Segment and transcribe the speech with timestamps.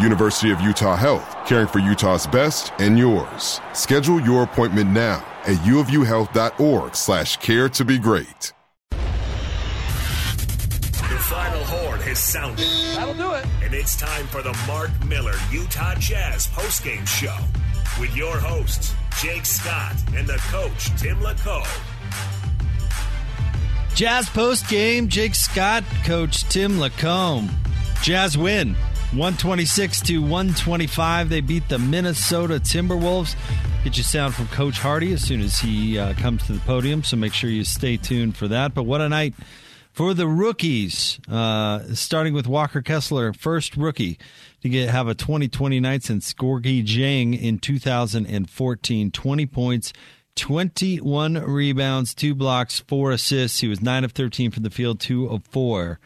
[0.00, 3.60] University of Utah Health, caring for Utah's best and yours.
[3.72, 8.52] Schedule your appointment now at uofuhealth.org slash care to be great.
[8.90, 8.96] The
[11.24, 12.66] final horn has sounded.
[12.94, 13.46] That'll do it.
[13.62, 17.36] And it's time for the Mark Miller Utah Jazz postgame show
[18.00, 21.66] with your hosts, Jake Scott and the coach, Tim LaComb.
[23.94, 27.50] Jazz post game, Jake Scott, coach Tim LaComb.
[28.00, 28.76] Jazz win
[29.12, 31.30] 126 to 125.
[31.30, 33.36] They beat the Minnesota Timberwolves.
[33.82, 37.02] Get your sound from Coach Hardy as soon as he uh, comes to the podium,
[37.02, 38.74] so make sure you stay tuned for that.
[38.74, 39.32] But what a night
[39.92, 44.18] for the rookies, uh, starting with Walker Kessler, first rookie
[44.60, 49.10] to get have a 2020 night since Gorgui Dieng in 2014.
[49.10, 49.92] 20 points,
[50.36, 53.60] 21 rebounds, two blocks, four assists.
[53.60, 55.98] He was 9 of 13 from the field, 2 of 4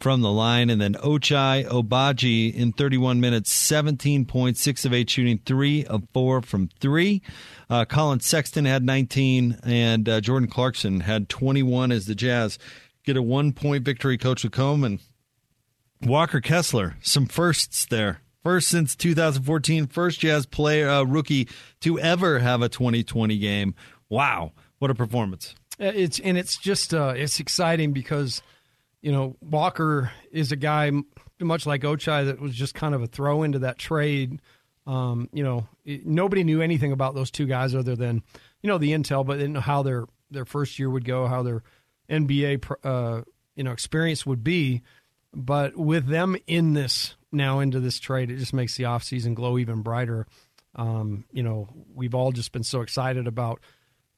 [0.00, 0.70] from the line.
[0.70, 6.04] And then Ochai Agbaji in 31 minutes, 17 points, 6 of 8 shooting, 3 of
[6.12, 7.22] 4 from 3.
[7.70, 12.58] Uh, Collin Sexton had 19, and uh, Jordan Clarkson had 21 as the Jazz
[13.04, 14.84] get a one point victory, Coach LaComb.
[14.84, 15.00] And
[16.02, 18.20] Walker Kessler, some firsts there.
[18.44, 21.48] First since 2014, first Jazz player uh, rookie
[21.80, 23.74] to ever have a 2020 game.
[24.08, 25.54] Wow, what a performance!
[25.78, 28.40] It's and it's just uh, it's exciting because
[29.00, 30.90] you know Walker is a guy
[31.40, 34.40] much like Ochai that was just kind of a throw into that trade.
[34.86, 38.22] Um, you know, it, nobody knew anything about those two guys other than
[38.62, 41.26] you know the intel, but they didn't know how their their first year would go,
[41.26, 41.62] how their
[42.08, 43.22] NBA uh,
[43.54, 44.82] you know experience would be.
[45.34, 49.58] But with them in this now into this trade, it just makes the offseason glow
[49.58, 50.26] even brighter.
[50.74, 53.60] Um, you know, we've all just been so excited about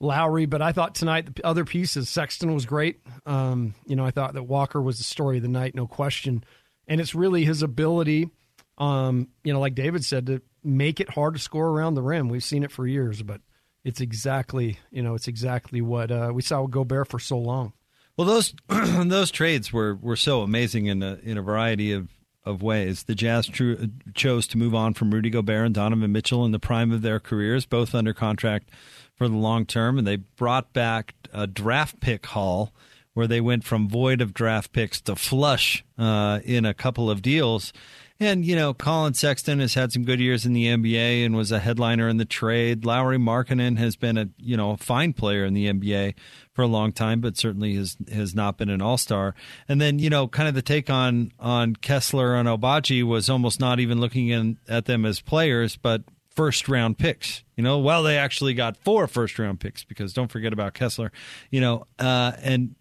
[0.00, 3.00] Lauri, but I thought tonight the other pieces, Sexton was great.
[3.26, 6.42] Um, you know, I thought that Walker was the story of the night, no question.
[6.88, 8.30] And it's really his ability,
[8.78, 12.28] um, you know, like David said, to make it hard to score around the rim.
[12.28, 13.42] We've seen it for years, but
[13.84, 17.74] it's exactly, you know, it's exactly what uh, we saw with Gobert for so long.
[18.16, 22.08] Well, those those trades were, were so amazing in a in a variety of,
[22.44, 23.04] of ways.
[23.04, 23.74] The Jazz tr-
[24.14, 27.20] chose to move on from Rudy Gobert and Donovan Mitchell in the prime of their
[27.20, 28.70] careers, both under contract
[29.20, 32.72] for the long term, and they brought back a draft pick haul
[33.12, 37.20] where they went from void of draft picks to flush uh, in a couple of
[37.20, 37.70] deals.
[38.18, 41.52] And, you know, Collin Sexton has had some good years in the NBA and was
[41.52, 42.86] a headliner in the trade.
[42.86, 46.14] Lauri Markkanen has been a, you know, a fine player in the NBA
[46.54, 49.34] for a long time, but certainly has has not been an all-star.
[49.68, 53.60] And then, you know, kind of the take on on Kessler and Agbaji was almost
[53.60, 57.44] not even looking in, at them as players, but first round picks.
[57.56, 61.12] You know, well, they actually got four first round picks because don't forget about Kessler.
[61.50, 62.74] You know, uh, and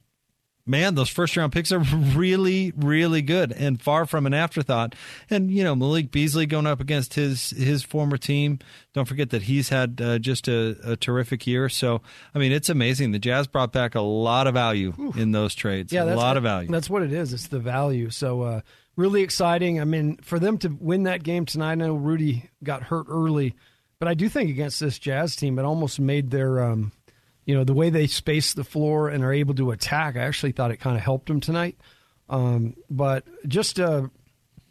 [0.69, 1.79] man, those first round picks are
[2.15, 4.95] really, really good and far from an afterthought.
[5.29, 8.59] And you know, Malik Beasley going up against his his former team.
[8.93, 11.69] Don't forget that he's had uh, just a, a, terrific year.
[11.69, 12.01] So,
[12.33, 13.11] I mean, it's amazing.
[13.11, 15.17] The Jazz brought back a lot of value Oof.
[15.17, 15.91] in those trades.
[15.91, 16.69] Yeah, a lot what, of value.
[16.69, 17.33] That's what it is.
[17.33, 18.09] It's the value.
[18.09, 18.41] So.
[18.43, 18.61] Uh,
[18.99, 19.79] really exciting.
[19.79, 23.55] I mean, for them to win that game tonight, I know Rudy got hurt early,
[23.97, 26.91] but I do think against this Jazz team, it almost made their um,
[27.45, 30.51] you know, the way they space the floor and are able to attack, I actually
[30.51, 31.77] thought it kind of helped them tonight.
[32.29, 34.09] Um, but just uh,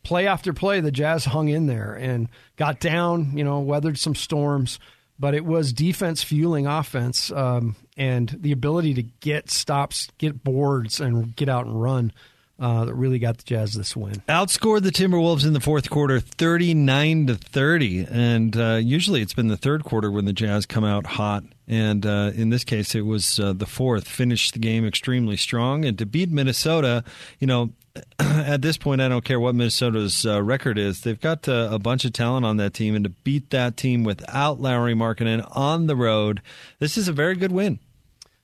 [0.05, 4.15] play after play, the Jazz hung in there and got down, you know, weathered some
[4.15, 4.79] storms.
[5.19, 11.01] but it was defense fueling offense um, and the ability to get stops, get boards,
[11.01, 12.13] and get out and run.
[12.61, 14.21] Uh, that really got the Jazz this win.
[14.29, 19.47] Outscored the Timberwolves in the fourth quarter, thirty-nine to thirty, and uh, usually it's been
[19.47, 23.03] the third quarter when the Jazz come out hot, and uh, in this case it
[23.03, 24.09] was uh, the fourth.
[24.09, 27.05] Finished the game extremely strong, and to beat Minnesota,
[27.39, 27.71] you know,
[28.19, 31.03] at this point, I don't care what Minnesota's uh, record is.
[31.03, 34.05] They've got uh, a bunch of talent on that team, and to beat that team
[34.05, 36.43] without Lauri Markkanen on the road,
[36.79, 37.79] this is a very good win.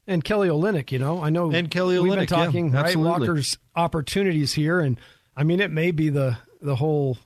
[0.06, 3.56] And Kelly Olynyk, you know, I know, and Kelly we've been talking yeah, right Walker's
[3.75, 5.01] opportunities here, and
[5.37, 7.17] I mean, it may be the the whole,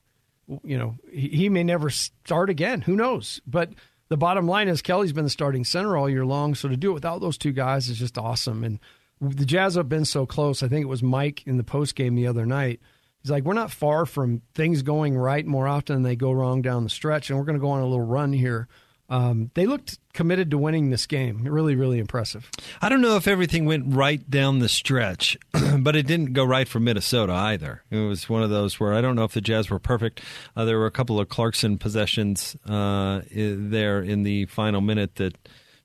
[0.63, 2.83] you know, he, he may never start again.
[2.83, 3.41] Who knows?
[3.47, 3.71] But
[4.09, 6.91] the bottom line is Kelly's been the starting center all year long, so to do
[6.91, 8.65] it without those two guys is just awesome.
[8.65, 8.79] And
[9.21, 10.63] the Jazz have been so close.
[10.63, 12.81] I think it was Mike in the post game the other night.
[13.23, 16.63] He's like, we're not far from things going right more often than they go wrong
[16.63, 18.69] down the stretch, and we're going to go on a little run here.
[19.09, 21.45] Um, they looked committed to winning this game.
[21.45, 22.51] Really, really impressive.
[22.83, 25.39] I don't know if everything went right down the stretch,
[25.79, 27.83] but it didn't go right for Minnesota either.
[27.91, 30.21] It was one of those where I don't know if the Jazz were perfect.
[30.57, 35.37] Uh, there were a couple of Clarkson possessions uh, there in the final minute that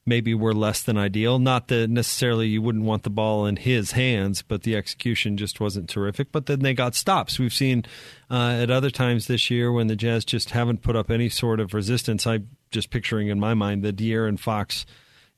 [0.06, 1.40] maybe were less than ideal.
[1.40, 5.60] Not that necessarily you wouldn't want the ball in his hands, but the execution just
[5.60, 6.32] wasn't terrific.
[6.32, 7.40] But then they got stops.
[7.40, 7.86] We've seen
[8.30, 11.60] uh, at other times this year when the Jazz just haven't put up any sort
[11.60, 12.28] of resistance.
[12.28, 14.86] I'm just picturing in my mind the De'Aaron Fox,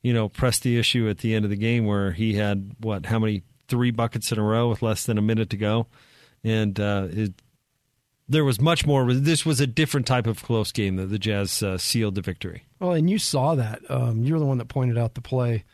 [0.02, 3.06] you know, pressed the issue at the end of the game where he had what,
[3.06, 5.86] how many three buckets in a row with less than a minute to go,
[6.44, 7.34] and uh, it,
[8.28, 9.12] there was much more.
[9.12, 12.64] This was a different type of close game that the Jazz uh, sealed the victory.
[12.80, 13.82] Well, and you saw that.
[13.88, 15.64] Um, you're the one that pointed out the play.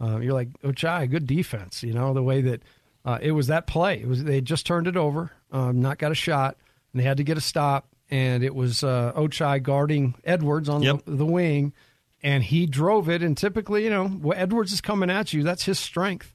[0.00, 1.82] Uh, you're like, Ochai, good defense.
[1.82, 2.62] You know the way that
[3.04, 4.00] uh, it was that play.
[4.00, 6.56] It was they just turned it over, um, not got a shot,
[6.92, 7.88] and they had to get a stop.
[8.10, 11.04] And it was uh, Ochai guarding Edwards on yep.
[11.04, 11.74] the, the wing,
[12.22, 13.22] and he drove it.
[13.22, 15.42] And typically, you know, Edwards is coming at you.
[15.42, 16.34] That's his strength.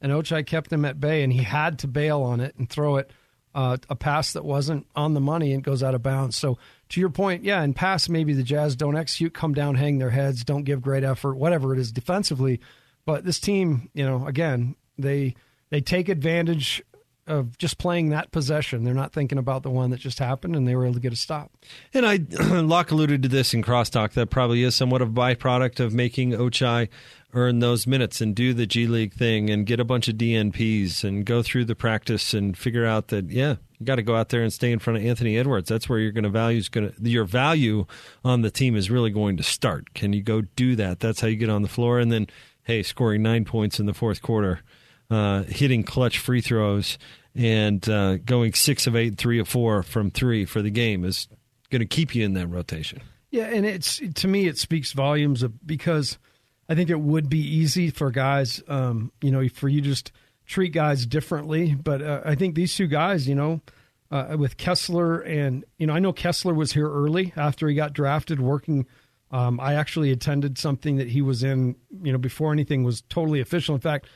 [0.00, 2.96] And Ochai kept him at bay, and he had to bail on it and throw
[2.96, 3.12] it
[3.54, 6.36] uh, a pass that wasn't on the money and goes out of bounds.
[6.36, 6.58] So
[6.90, 10.10] to your point, yeah, in pass maybe the Jazz don't execute, come down, hang their
[10.10, 12.60] heads, don't give great effort, whatever it is defensively.
[13.04, 15.34] But this team, you know, again, they
[15.70, 16.82] they take advantage
[17.26, 18.84] of just playing that possession.
[18.84, 21.12] They're not thinking about the one that just happened, and they were able to get
[21.12, 21.52] a stop.
[21.94, 22.16] And I,
[22.60, 24.12] Locke alluded to this in crosstalk.
[24.12, 26.88] That probably is somewhat of a byproduct of making Ochai
[27.34, 31.04] earn those minutes and do the G League thing and get a bunch of DNPs
[31.04, 34.28] and go through the practice and figure out that yeah, you got to go out
[34.28, 35.68] there and stay in front of Anthony Edwards.
[35.68, 37.86] That's where you're going to value is going to your value
[38.24, 39.94] on the team is really going to start.
[39.94, 41.00] Can you go do that?
[41.00, 42.26] That's how you get on the floor and then
[42.64, 44.60] hey, scoring 9 points in the fourth quarter,
[45.12, 46.98] uh, hitting clutch free throws
[47.34, 51.28] and uh, going 6 of 8, 3 of 4 from 3 for the game is
[51.70, 53.00] going to keep you in that rotation.
[53.30, 56.18] Yeah, and it's to me it speaks volumes of because
[56.68, 60.12] I think it would be easy for guys, um, you know, for you just
[60.44, 61.74] treat guys differently.
[61.74, 63.62] But uh, I think these two guys, you know,
[64.10, 67.94] uh, with Kessler and you know, I know Kessler was here early after he got
[67.94, 68.86] drafted, working.
[69.30, 73.40] Um, I actually attended something that he was in, you know, before anything was totally
[73.40, 73.74] official.
[73.74, 74.06] In fact,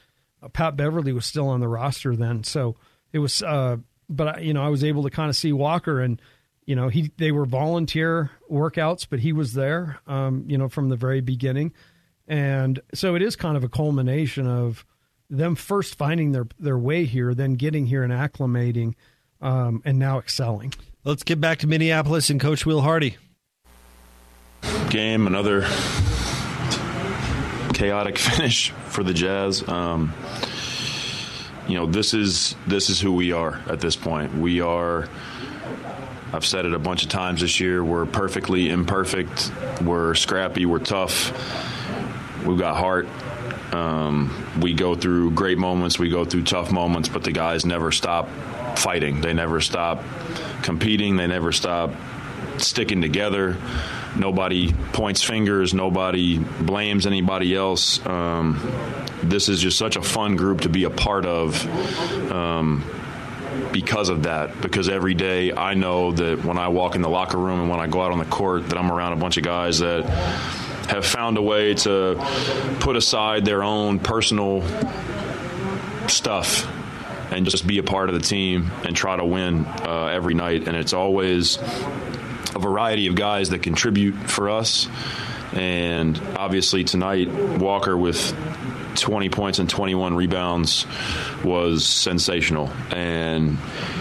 [0.52, 2.76] Pat Beverley was still on the roster then, so
[3.12, 3.42] it was.
[3.42, 3.78] Uh,
[4.08, 6.20] but you know, I was able to kind of see Walker and
[6.64, 10.88] you know he they were volunteer workouts, but he was there, um, you know, from
[10.88, 11.72] the very beginning.
[12.28, 14.84] And so it is kind of a culmination of
[15.30, 18.94] them first finding their, their way here, then getting here and acclimating,
[19.40, 20.72] um, and now excelling.
[21.04, 23.16] Let's get back to Minneapolis and Coach Will Hardy.
[24.90, 25.66] Game, another
[27.76, 29.66] chaotic finish for the Jazz.
[29.68, 30.12] Um,
[31.68, 34.34] you know, this is this is who we are at this point.
[34.34, 35.08] We are.
[36.32, 37.84] I've said it a bunch of times this year.
[37.84, 39.52] We're perfectly imperfect.
[39.82, 40.66] We're scrappy.
[40.66, 41.32] We're tough
[42.46, 43.08] We've got heart.
[43.72, 47.90] Um, we go through great moments, we go through tough moments, but the guys never
[47.90, 48.28] stop
[48.78, 49.20] fighting.
[49.20, 50.02] They never stop
[50.62, 51.16] competing.
[51.16, 51.92] They never stop
[52.58, 53.56] sticking together.
[54.18, 55.74] Nobody points fingers.
[55.74, 58.04] Nobody blames anybody else.
[58.06, 58.60] Um,
[59.22, 61.64] this is just such a fun group to be a part of.
[62.32, 62.84] Um,
[63.72, 64.60] because of that.
[64.60, 67.80] Because every day I know that when I walk in the locker room and when
[67.80, 70.04] I go out on the court, that I'm around a bunch of guys that
[70.88, 72.16] have found a way to
[72.80, 74.62] put aside their own personal
[76.08, 76.70] stuff
[77.32, 80.68] and just be a part of the team and try to win uh, every night.
[80.68, 81.58] And it's always
[82.56, 84.88] a variety of guys that contribute for us.
[85.52, 88.34] And obviously tonight, Walker with
[88.96, 90.86] 20 points and 21 rebounds
[91.44, 92.70] was sensational.
[92.90, 93.58] And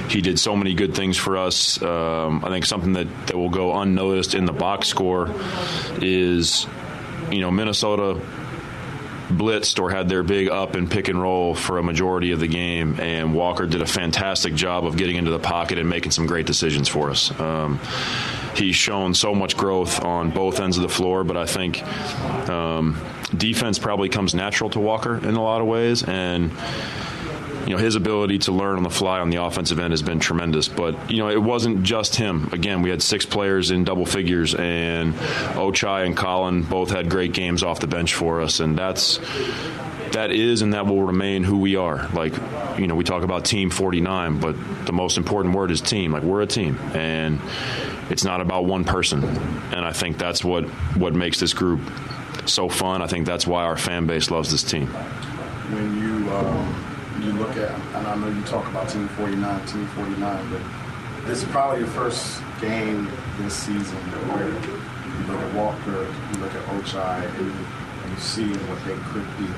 [0.10, 1.82] he did so many good things for us.
[1.82, 5.30] Um, I think something that, that will go unnoticed in the box score
[6.02, 6.66] is
[7.32, 8.20] you know, Minnesota
[9.30, 12.48] blitzed or had their big up and pick and roll for a majority of the
[12.48, 16.26] game, and Walker did a fantastic job of getting into the pocket and making some
[16.26, 17.38] great decisions for us.
[17.40, 17.80] Um,
[18.56, 21.84] he's shown so much growth on both ends of the floor, but I think
[22.50, 23.00] um,
[23.36, 26.52] defense probably comes natural to Walker in a lot of ways, and
[27.66, 30.20] you know his ability to learn on the fly on the offensive end has been
[30.20, 30.68] tremendous.
[30.68, 32.50] But you know it wasn't just him.
[32.52, 37.34] Again, we had six players in double figures, and Ochai and Collin both had great
[37.34, 39.20] games off the bench for us, and that's
[40.16, 42.08] that is and that will remain who we are.
[42.10, 42.34] Like,
[42.80, 44.56] you know, we talk about Team 49, but
[44.86, 46.12] the most important word is team.
[46.12, 47.42] Like, we're a team, and
[48.10, 49.24] it's not about one person.
[49.24, 51.82] And I think that's what what makes this group
[52.46, 53.02] so fun.
[53.02, 54.88] I think that's why our fan base loves this team.
[54.88, 59.88] When you um, you look at, and I know you talk about Team 49, Team
[59.88, 60.62] 49, but
[61.28, 63.98] this is probably your first game this season
[64.30, 67.52] where you look at Walker, you look at Ochai, and you,
[68.04, 69.50] and you see what they could be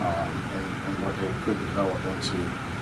[0.00, 2.38] um, and, and, what they could develop into.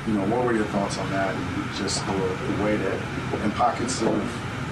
[0.07, 1.35] You know, what were your thoughts on that?
[1.35, 4.15] And just the, the way that in pockets of,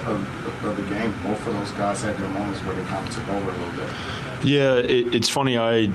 [0.07, 3.13] of, of the game, both of those guys had their moments where they kind of
[3.13, 3.89] took over a little bit.
[4.43, 5.57] Yeah, it, it's funny.
[5.57, 5.91] I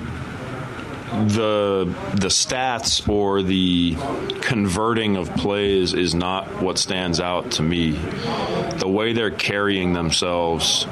[1.15, 3.97] the the stats or the
[4.41, 7.93] converting of plays is not what stands out to me.
[7.93, 10.87] The way they're carrying themselves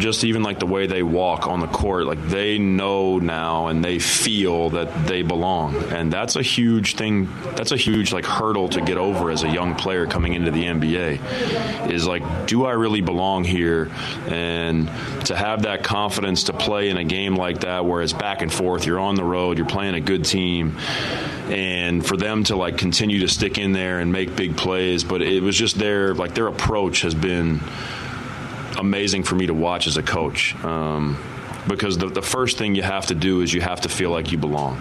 [0.00, 3.84] just even like the way they walk on the court, like they know now and
[3.84, 5.76] they feel that they belong.
[5.92, 7.28] And that's a huge thing.
[7.56, 10.64] That's a huge like hurdle to get over as a young player coming into the
[10.64, 13.90] NBA is like, do I really belong here?
[14.26, 14.88] And
[15.26, 18.52] to have that confidence to play in a game like that where it's back and
[18.52, 20.76] forth, you're on the road, you're playing a good team
[21.50, 25.20] and for them to like continue to stick in there and make big plays but
[25.20, 27.60] it was just their like their approach has been
[28.80, 31.22] amazing for me to watch as a coach um,
[31.68, 34.32] because the, the first thing you have to do is you have to feel like
[34.32, 34.80] you belong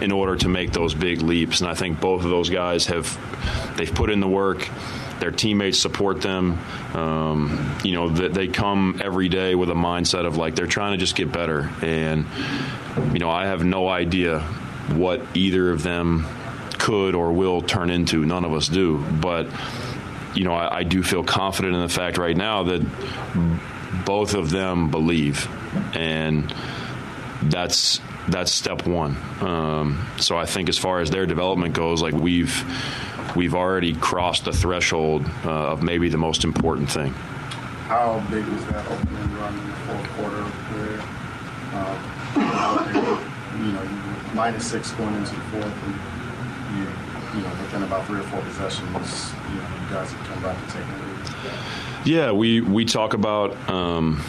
[0.00, 1.60] in order to make those big leaps.
[1.60, 3.06] And I think both of those guys have
[3.76, 4.68] they've put in the work.
[5.20, 6.58] Their teammates support them.
[6.92, 10.92] Um, you know, they, they come every day with a mindset of like they're trying
[10.92, 11.70] to just get better.
[11.82, 12.26] And
[13.12, 14.40] you know, I have no idea
[14.90, 16.26] what either of them
[16.78, 18.26] could or will turn into.
[18.26, 19.46] None of us do, but
[20.36, 22.84] you know, I, I do feel confident in the fact right now that
[24.04, 25.48] both of them believe,
[25.94, 26.54] and
[27.42, 29.16] that's that's step one.
[29.40, 32.64] Um, so I think as far as their development goes, like we've
[33.34, 37.12] we've already crossed the threshold uh, of maybe the most important thing.
[37.88, 40.42] How big was that opening run in the fourth quarter
[40.74, 41.00] where
[41.72, 43.22] uh,
[43.58, 46.15] you know minus six going into the fourth and
[47.36, 50.58] you know, within about three or four possessions, you know, you guys have come back
[50.58, 52.06] and taken the lead.
[52.06, 53.56] Yeah, we we talk about.
[53.68, 54.22] Um,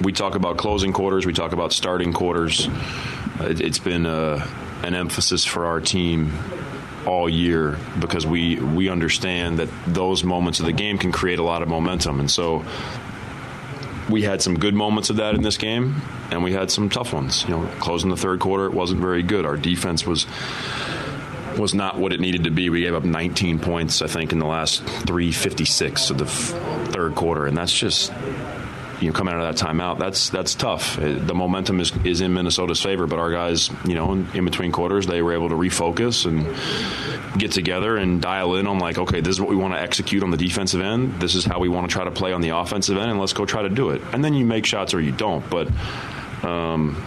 [0.00, 1.26] we talk about closing quarters.
[1.26, 2.68] We talk about starting quarters.
[3.40, 4.44] It, has been uh,
[4.82, 6.32] an emphasis for our team
[7.06, 11.42] all year because we we understand that those moments of the game can create a
[11.42, 12.64] lot of momentum, and so
[14.10, 17.12] we had some good moments of that in this game, and we had some tough
[17.12, 17.44] ones.
[17.44, 19.46] You know, closing the third quarter, it wasn't very good.
[19.46, 20.26] Our defense was
[21.58, 22.70] was not what it needed to be.
[22.70, 27.14] We gave up 19 points, I think, in the last 356 of the f- third
[27.14, 28.12] quarter, and that's just
[29.00, 29.98] you know coming out of that timeout.
[29.98, 30.98] That's that's tough.
[30.98, 34.44] Uh, the momentum is is in Minnesota's favor, but our guys, you know, in, in,
[34.44, 36.46] between quarters, they were able to refocus and
[37.38, 40.22] get together and dial in on like, okay, this is what we want to execute
[40.22, 41.20] on the defensive end.
[41.20, 43.32] This is how we want to try to play on the offensive end, and let's
[43.32, 44.02] go try to do it.
[44.12, 45.68] And then you make shots or you don't, but.
[46.44, 47.00] Um,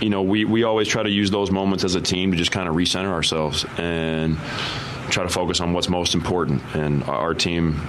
[0.00, 2.52] you know, we, we always try to use those moments as a team to just
[2.52, 4.36] kind of recenter ourselves and
[5.10, 6.62] try to focus on what's most important.
[6.74, 7.80] And our team,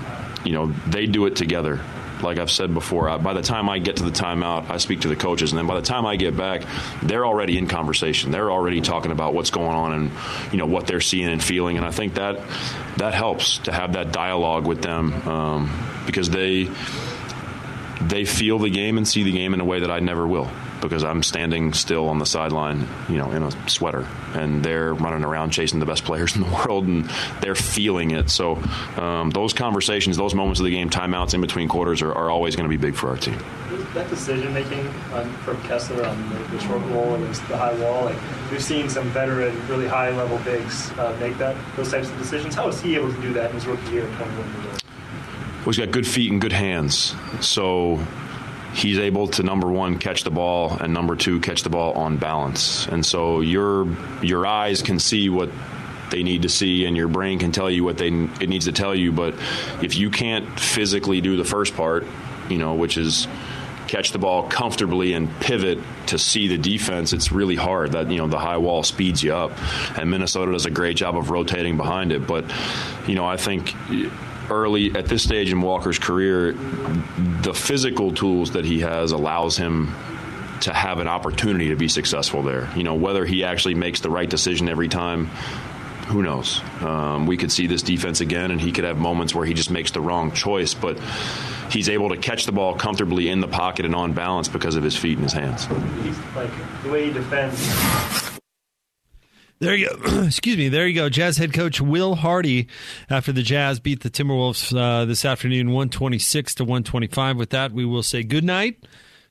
[0.43, 1.81] you know, they do it together.
[2.21, 5.07] Like I've said before, by the time I get to the timeout, I speak to
[5.07, 6.63] the coaches, and then by the time I get back,
[7.01, 8.31] they're already in conversation.
[8.31, 10.11] They're already talking about what's going on and
[10.51, 11.77] you know what they're seeing and feeling.
[11.77, 12.41] And I think that
[12.97, 16.69] that helps to have that dialogue with them um, because they
[18.01, 20.51] they feel the game and see the game in a way that I never will
[20.81, 25.23] because I'm standing still on the sideline, you know, in a sweater, and they're running
[25.23, 27.09] around chasing the best players in the world, and
[27.41, 28.29] they're feeling it.
[28.29, 28.55] So
[28.97, 32.55] um, those conversations, those moments of the game, timeouts in between quarters, are, are always
[32.55, 33.37] going to be big for our team.
[33.93, 34.87] That decision making
[35.43, 38.17] from Kessler on the, the, short wall and the high wall, like
[38.51, 42.55] we've seen some veteran, really high level bigs uh, make that those types of decisions.
[42.55, 44.07] How was he able to do that in his rookie year?
[45.59, 47.99] Well, he's got good feet and good hands, so
[48.73, 52.17] he's able to number one catch the ball and number two catch the ball on
[52.17, 53.87] balance and so your
[54.21, 55.49] your eyes can see what
[56.11, 58.71] they need to see and your brain can tell you what they it needs to
[58.71, 59.33] tell you but
[59.81, 62.05] if you can't physically do the first part
[62.49, 63.27] you know which is
[63.89, 67.93] catch the ball comfortably and pivot to see the defense, it's really hard.
[67.93, 69.51] That you know the high wall speeds you up,
[69.97, 72.25] and Minnesota does a great job of rotating behind it.
[72.25, 72.45] But
[73.07, 73.73] you know, I think
[74.49, 79.93] early at this stage in Walker's career, the physical tools that he has allows him
[80.61, 82.69] to have an opportunity to be successful there.
[82.75, 85.27] You know, whether he actually makes the right decision every time,
[86.07, 86.61] who knows?
[86.81, 89.71] Um, we could see this defense again, and he could have moments where he just
[89.71, 90.99] makes the wrong choice, but
[91.71, 94.83] he's able to catch the ball comfortably in the pocket and on balance because of
[94.83, 95.67] his feet and his hands.
[96.03, 96.51] He's like
[96.83, 98.28] the way he defends.
[99.59, 100.21] There you go.
[100.25, 100.69] Excuse me.
[100.69, 101.09] There you go.
[101.09, 102.67] Jazz head coach Will Hardy
[103.09, 107.35] after the Jazz beat the Timberwolves uh, this afternoon, 126 to 125.
[107.35, 108.85] With that, we will say good night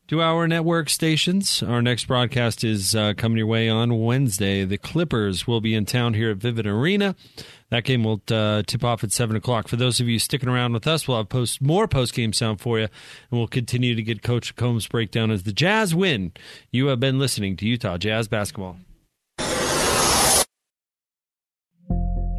[0.08, 1.62] to our network stations.
[1.62, 4.66] Our next broadcast is uh, coming your way on Wednesday.
[4.66, 7.16] The Clippers will be in town here at Vivint Arena.
[7.70, 9.66] That game will uh, tip off at 7 o'clock.
[9.66, 12.61] For those of you sticking around with us, we'll have post more post game sound
[12.61, 16.32] for you, and we'll continue to get Coach Combs' breakdown as the Jazz win.
[16.70, 18.76] You have been listening to Utah Jazz Basketball.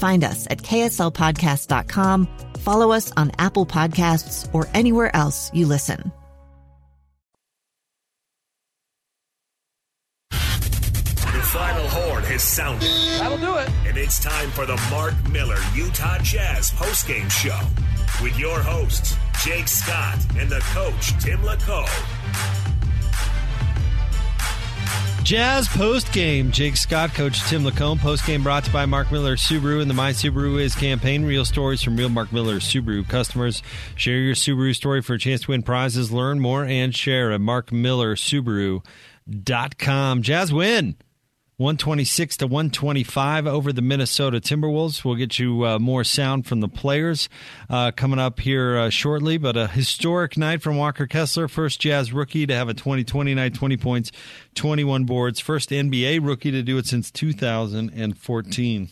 [0.00, 2.28] Find us at kslpodcast.com,
[2.60, 6.10] follow us on Apple Podcasts, or anywhere else you listen.
[10.30, 10.36] The
[11.52, 12.88] final horn has sounded.
[13.18, 13.68] That'll do it.
[13.86, 17.60] And it's time for the Mark Miller Utah Jazz postgame show
[18.24, 21.88] with your hosts, Jake Scott and the coach, Tim LaComb.
[25.22, 26.50] Jazz post game.
[26.50, 28.00] Jake Scott, Coach Tim Lacombe.
[28.00, 31.24] Post game brought to you by Mark Miller Subaru and the My Subaru Is campaign.
[31.24, 33.62] Real stories from real Mark Miller Subaru customers.
[33.94, 36.10] Share your Subaru story for a chance to win prizes.
[36.10, 40.22] Learn more and share at markmillersubaru.com.
[40.22, 40.96] Jazz win.
[41.60, 45.04] 126 to 125 over the Minnesota Timberwolves.
[45.04, 47.28] We'll get you uh, more sound from the players
[47.68, 49.36] uh, coming up here uh, shortly.
[49.36, 53.52] But a historic night from Walker Kessler, first Jazz rookie to have a 2020 night,
[53.52, 54.10] 20 points,
[54.54, 58.88] 21 boards, first NBA rookie to do it since 2014.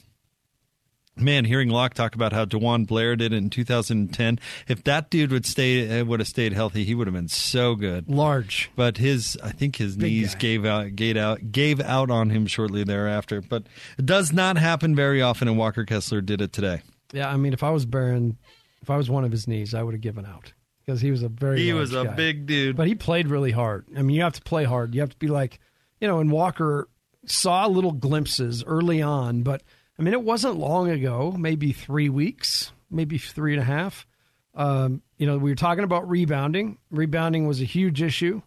[1.21, 5.31] Man, hearing Locke talk about how DeJuan Blair did it in 2010, if that dude
[5.33, 8.09] would stay uh, would have stayed healthy, he would have been so good.
[8.09, 10.41] Large, but his I think his Big knees guy.
[10.41, 13.41] gave out gave out gave out on him shortly thereafter.
[13.41, 13.65] But
[13.99, 16.83] it does not happen very often, and Walker Kessler did it today.
[17.13, 18.37] Yeah, I mean, if I was Barron,
[18.83, 20.53] if I was one of his knees, I would have given out
[20.85, 22.15] because he was a very he was a guy.
[22.15, 23.87] big dude, but he played really hard.
[23.97, 24.95] I mean, you have to play hard.
[24.95, 25.59] You have to be like,
[26.01, 26.89] you know, and Walker
[27.27, 29.63] saw little glimpses early on, but
[29.99, 34.07] I mean, it wasn't long ago, maybe three weeks, maybe three and a half.
[34.55, 36.79] Um, you know, we were talking about rebounding.
[36.91, 38.43] Rebounding was a huge issue.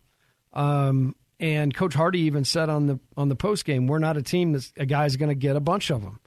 [0.54, 4.22] Um, and Coach Hardy even said on the on the post game, "We're not a
[4.22, 6.20] team that a guy's going to get a bunch of them."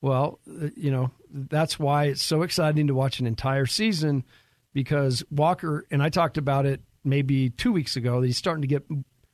[0.00, 4.24] Well, uh, you know that's why it's so exciting to watch an entire season
[4.72, 8.20] because Walker and I talked about it maybe two weeks ago.
[8.20, 8.84] That he's starting to get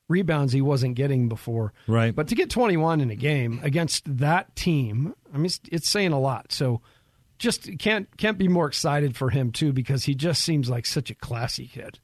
[0.09, 1.73] rebounds he wasn't getting before.
[1.87, 2.15] Right.
[2.15, 6.13] But to get 21 in a game against that team, I mean, it's, it's, saying
[6.13, 6.53] a lot.
[6.53, 6.81] So
[7.39, 11.11] just can't can't be more excited for him too because he just seems like such
[11.11, 11.99] a classy kid.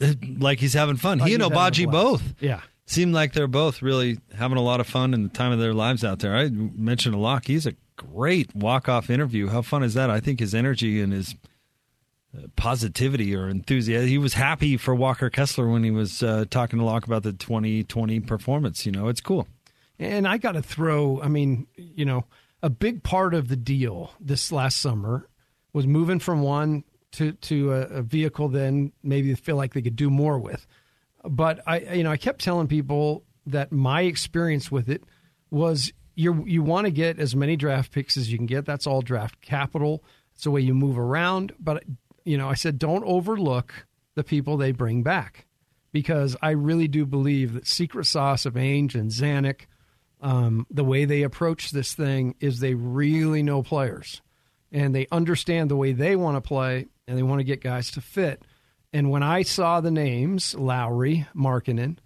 [0.00, 1.18] Uh, like he's having fun.
[1.18, 2.34] Like he and Agbaji both.
[2.40, 2.60] Yeah.
[2.86, 5.72] Seem like they're both really having a lot of fun in the time of their
[5.72, 6.36] lives out there.
[6.36, 7.46] I mentioned a lot.
[7.46, 9.48] He's a great walk-off interview.
[9.48, 10.10] How fun is that?
[10.10, 11.34] I think his energy and his
[12.56, 14.08] positivity or enthusiasm.
[14.08, 17.32] He was happy for Walker Kessler when he was uh, talking to Locke about the
[17.32, 18.84] 2020 performance.
[18.86, 19.46] You know, it's cool.
[19.98, 22.24] And I got to throw, I mean, you know,
[22.62, 25.28] a big part of the deal this last summer
[25.72, 29.82] was moving from one to, to a, a vehicle then maybe they feel like they
[29.82, 30.66] could do more with.
[31.22, 35.02] But I, you know, I kept telling people that my experience with it
[35.50, 38.64] was you you want to get as many draft picks as you can get.
[38.64, 40.04] That's all draft capital.
[40.34, 41.52] It's the way you move around.
[41.58, 41.84] But
[42.24, 45.46] you know, I said, don't overlook the people they bring back
[45.92, 49.66] because I really do believe that secret sauce of Ainge and Zanik,
[50.20, 54.22] Um, the way they approach this thing is they really know players
[54.72, 57.90] and they understand the way they want to play and they want to get guys
[57.92, 58.42] to fit.
[58.92, 61.98] And when I saw the names Lauri, Markkanen,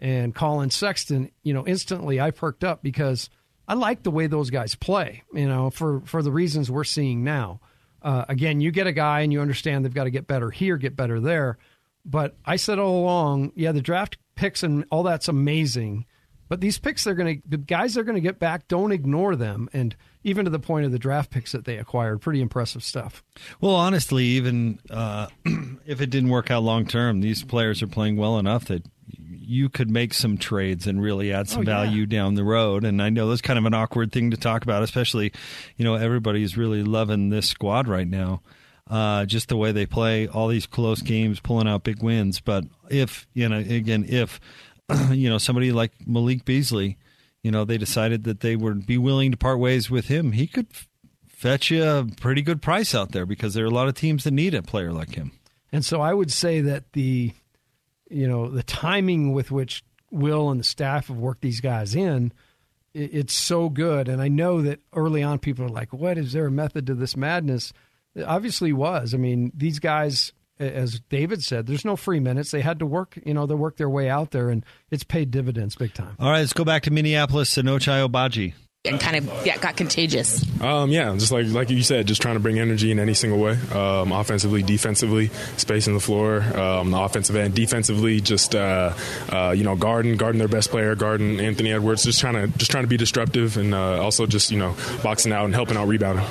[0.00, 3.28] and Collin Sexton, you know, instantly I perked up because
[3.68, 7.24] I like the way those guys play, you know, for, for the reasons we're seeing
[7.24, 7.60] now.
[8.06, 10.76] Uh, again, you get a guy and you understand they've got to get better here,
[10.76, 11.58] get better there.
[12.04, 16.06] But I said all along, yeah, the draft picks and all that's amazing.
[16.48, 19.34] But these picks, they're going to, the guys they're going to get back, don't ignore
[19.34, 19.68] them.
[19.72, 23.24] And even to the point of the draft picks that they acquired, pretty impressive stuff.
[23.60, 25.26] Well, honestly, even uh,
[25.84, 28.84] if it didn't work out long term, these players are playing well enough that
[29.46, 31.84] you could make some trades and really add some oh, yeah.
[31.84, 32.84] value down the road.
[32.84, 35.32] And I know that's kind of an awkward thing to talk about, especially,
[35.76, 38.42] you know, everybody's really loving this squad right now.
[38.90, 42.40] Uh, just the way they play, all these close games, pulling out big wins.
[42.40, 44.40] But if, you know, again, if,
[45.10, 46.98] you know, somebody like Malik Beasley,
[47.42, 50.48] you know, they decided that they would be willing to part ways with him, he
[50.48, 50.66] could
[51.28, 54.24] fetch you a pretty good price out there because there are a lot of teams
[54.24, 55.32] that need a player like him.
[55.70, 57.32] And so I would say that the
[58.10, 62.32] you know the timing with which Will and the staff have worked these guys in,
[62.94, 64.08] it's so good.
[64.08, 66.94] And I know that early on people are like, "What is there a method to
[66.94, 67.72] this madness?"
[68.14, 69.12] It obviously was.
[69.12, 72.50] I mean, these guys, as David said, there's no free minutes.
[72.50, 75.30] They had to work, you know, they work their way out there, and it's paid
[75.30, 76.16] dividends big time.
[76.18, 78.54] All right, let's go back to Minneapolis and Ochai Agbaji
[78.86, 80.44] and kind of yeah, got contagious.
[80.60, 83.38] Um, yeah, just like like you said, just trying to bring energy in any single
[83.38, 88.92] way, um, offensively, defensively, spacing the floor, um, the offensive end, defensively, just uh,
[89.30, 92.70] uh, you know, guarding guarding their best player, guarding Anthony Edwards, just trying to just
[92.70, 95.88] trying to be disruptive and uh, also just you know boxing out and helping out
[95.88, 96.24] rebounding.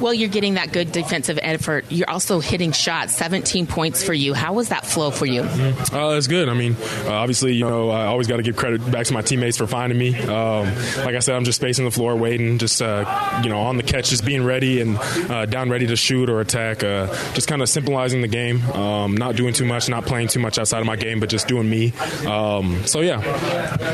[0.00, 1.86] Well, you're getting that good defensive effort.
[1.90, 3.16] You're also hitting shots.
[3.16, 4.32] 17 points for you.
[4.32, 5.42] How was that flow for you?
[5.42, 5.94] Mm-hmm.
[5.96, 6.48] Uh, it's good.
[6.48, 9.22] I mean, uh, obviously, you know, I always got to give credit back to my
[9.22, 10.16] teammates for finding me.
[10.16, 10.66] Um,
[10.98, 13.82] like I said, I'm just spacing the floor, waiting, just uh, you know, on the
[13.82, 14.98] catch, just being ready and
[15.30, 16.82] uh, down ready to shoot or attack.
[16.82, 20.40] Uh, just kind of simplifying the game, um, not doing too much, not playing too
[20.40, 21.92] much outside of my game, but just doing me.
[22.26, 23.18] Um, so yeah,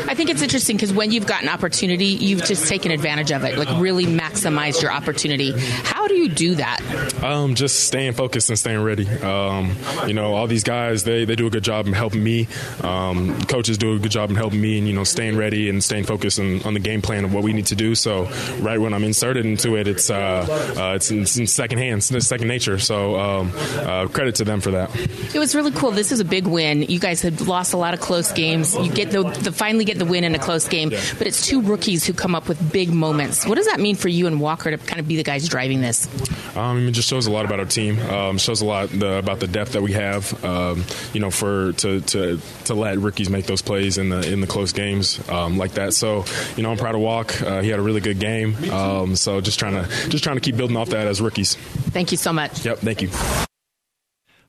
[0.09, 3.45] I think it's interesting because when you've got an opportunity, you've just taken advantage of
[3.45, 5.53] it, like really maximized your opportunity.
[5.59, 6.81] How do you do that?
[7.23, 9.09] Um, just staying focused and staying ready.
[9.09, 9.75] Um,
[10.07, 12.49] you know, all these guys they, they do a good job in helping me.
[12.83, 15.83] Um, coaches do a good job in helping me, and you know, staying ready and
[15.83, 17.94] staying focused on, on the game plan of what we need to do.
[17.95, 18.25] So
[18.61, 22.49] right when I'm inserted into it, it's uh, uh, it's, in, it's in second second
[22.49, 22.79] nature.
[22.79, 24.95] So um, uh, credit to them for that.
[25.35, 25.91] It was really cool.
[25.91, 26.83] This is a big win.
[26.83, 28.77] You guys had lost a lot of close games.
[28.77, 31.01] You get the, the finally get the win in a close game, yeah.
[31.19, 33.47] but it's two rookies who come up with big moments.
[33.47, 35.81] What does that mean for you and Walker to kind of be the guys driving
[35.81, 36.09] this?
[36.57, 37.99] Um, it just shows a lot about our team.
[38.01, 40.45] Um, shows a lot the, about the depth that we have.
[40.45, 44.41] Um, you know, for to, to to let rookies make those plays in the in
[44.41, 45.95] the close games um, like that.
[45.95, 46.25] So,
[46.57, 47.41] you know, I'm proud of Walk.
[47.43, 48.55] Uh, he had a really good game.
[48.71, 51.57] Um, so just trying to just trying to keep building off that as rookies.
[51.57, 52.65] Thank you so much.
[52.65, 52.79] Yep.
[52.79, 53.11] Thank you.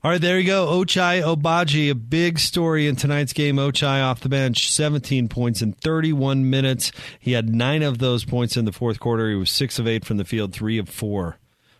[0.03, 0.67] All right, there you go.
[0.67, 3.55] Ochai Agbaji, a big story in tonight's game.
[3.55, 6.91] Ochai off the bench, 17 points in 31 minutes.
[7.19, 9.31] He had nine of those points in the fourth quarter.
[9.31, 11.39] He was six of eight from the field, three of four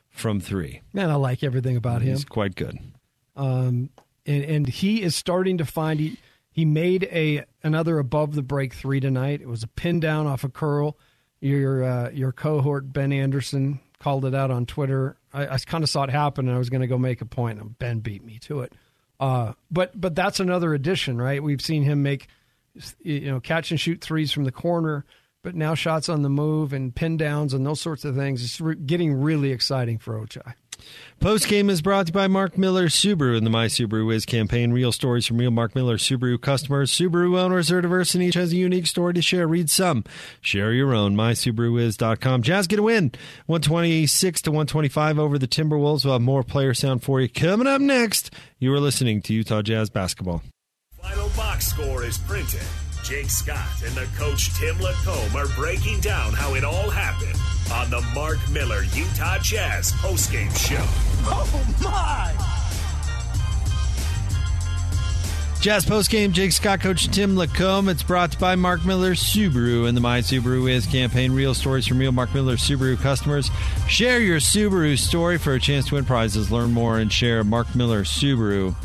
[0.10, 0.82] from three.
[0.92, 2.16] Man, I like everything about He's him.
[2.16, 2.80] He's quite good.
[3.36, 3.92] Um,
[4.26, 6.18] and, and he is starting to find he,
[6.50, 9.42] he made a another above the break three tonight.
[9.42, 10.98] It was a pin down off a curl.
[11.46, 15.18] Your uh, your cohort Ben Anderson called it out on Twitter.
[15.34, 17.26] I, I kind of saw it happen, and I was going to go make a
[17.26, 18.74] point, and Ben beat me to it.
[19.20, 21.42] Uh, but but that's another addition, right?
[21.42, 22.28] We've seen him make
[23.00, 25.06] you know catch and shoot threes from the corner
[25.46, 28.44] but now shots on the move and pin downs and those sorts of things.
[28.44, 30.56] It's re- getting really exciting for Ochai.
[31.20, 34.26] Post game is brought to you by Mark Miller Subaru and the My Subaru Is
[34.26, 34.72] campaign.
[34.72, 36.92] Real stories from real Mark Miller Subaru customers.
[36.92, 39.48] Subaru owners are diverse and each has a unique story to share.
[39.48, 40.04] Read some,
[40.40, 41.16] share your own.
[41.16, 42.44] MySubaruIs.com.
[42.44, 43.12] Jazz get a win,
[43.48, 46.06] 126 to 125 over the Timberwolves.
[46.06, 48.32] We'll have more player sound for you coming up next.
[48.60, 50.44] You are listening to Utah Jazz basketball.
[51.02, 52.62] Final box score is printed.
[53.04, 57.40] Jake Scott and the coach Tim LaComb are breaking down how it all happened
[57.72, 60.84] on the Mark Miller Utah Jazz postgame show.
[61.28, 62.34] Oh my!
[65.62, 67.90] Jazz postgame, Jake Scott, Coach Tim LaComb.
[67.90, 71.32] It's brought to you by Mark Miller Subaru and the My Subaru Is campaign.
[71.32, 73.50] Real stories from real Mark Miller Subaru customers.
[73.88, 76.52] Share your Subaru story for a chance to win prizes.
[76.52, 78.76] Learn more and share Mark Miller Subaru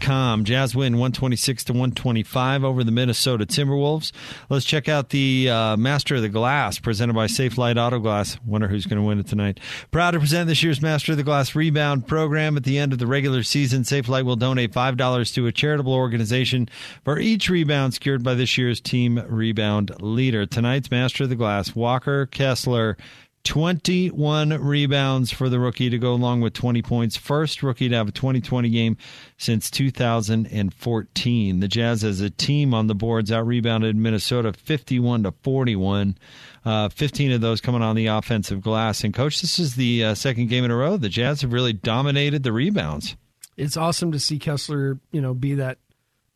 [0.00, 0.44] com.
[0.44, 4.12] Jazz win 126 to 125 over the Minnesota Timberwolves.
[4.48, 8.38] Let's check out the uh, Master of the Glass presented by Safelite Auto Glass.
[8.44, 9.60] Wonder who's going to win it tonight.
[9.90, 12.56] Proud to present this year's Master of the Glass rebound program.
[12.56, 16.68] At the end of the regular season, Safelite will donate $5 to a charitable organization
[17.04, 20.46] for each rebound secured by this year's team rebound leader.
[20.46, 22.96] Tonight's Master of the Glass, Walker Kessler
[23.44, 27.16] 21 rebounds for the rookie to go along with 20 points.
[27.16, 28.96] First rookie to have a 2020 game
[29.38, 31.60] since 2014.
[31.60, 36.18] The Jazz as a team on the boards out rebounded Minnesota 51 to 41.
[36.64, 39.02] Uh, 15 of those coming on the offensive glass.
[39.04, 40.98] And coach, this is the uh, second game in a row.
[40.98, 43.16] The Jazz have really dominated the rebounds.
[43.56, 45.78] It's awesome to see Kessler, you know, be that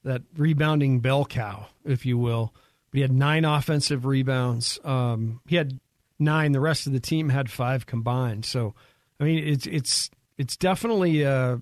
[0.05, 2.55] that rebounding bell cow, if you will.
[2.91, 4.79] But he had nine offensive rebounds.
[4.85, 5.81] Um, he had
[6.19, 6.53] nine.
[6.53, 8.45] The rest of the team had five combined.
[8.45, 8.75] So,
[9.21, 11.59] I mean, it's it's it's definitely uh,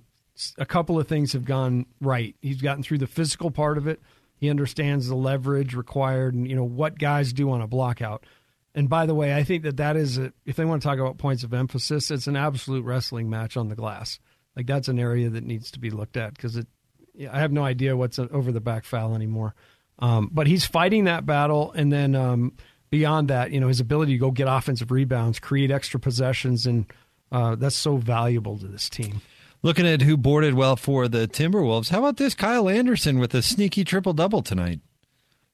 [0.58, 2.34] a couple of things have gone right.
[2.40, 4.00] He's gotten through the physical part of it.
[4.36, 8.24] He understands the leverage required, and you know what guys do on a blockout.
[8.74, 10.98] And by the way, I think that that is a, if they want to talk
[10.98, 14.18] about points of emphasis, it's an absolute wrestling match on the glass.
[14.56, 16.66] Like that's an area that needs to be looked at because it.
[17.30, 19.54] I have no idea what's an over the back foul anymore.
[19.98, 22.54] Um, but he's fighting that battle, and then um,
[22.92, 26.85] beyond that, you know, his ability to go get offensive rebounds, create extra possessions, and
[27.33, 29.22] uh, that's so valuable to this team.
[29.62, 33.40] Looking at who boarded well for the Timberwolves, how about this Kyle Anderson with a
[33.40, 34.81] sneaky triple double tonight?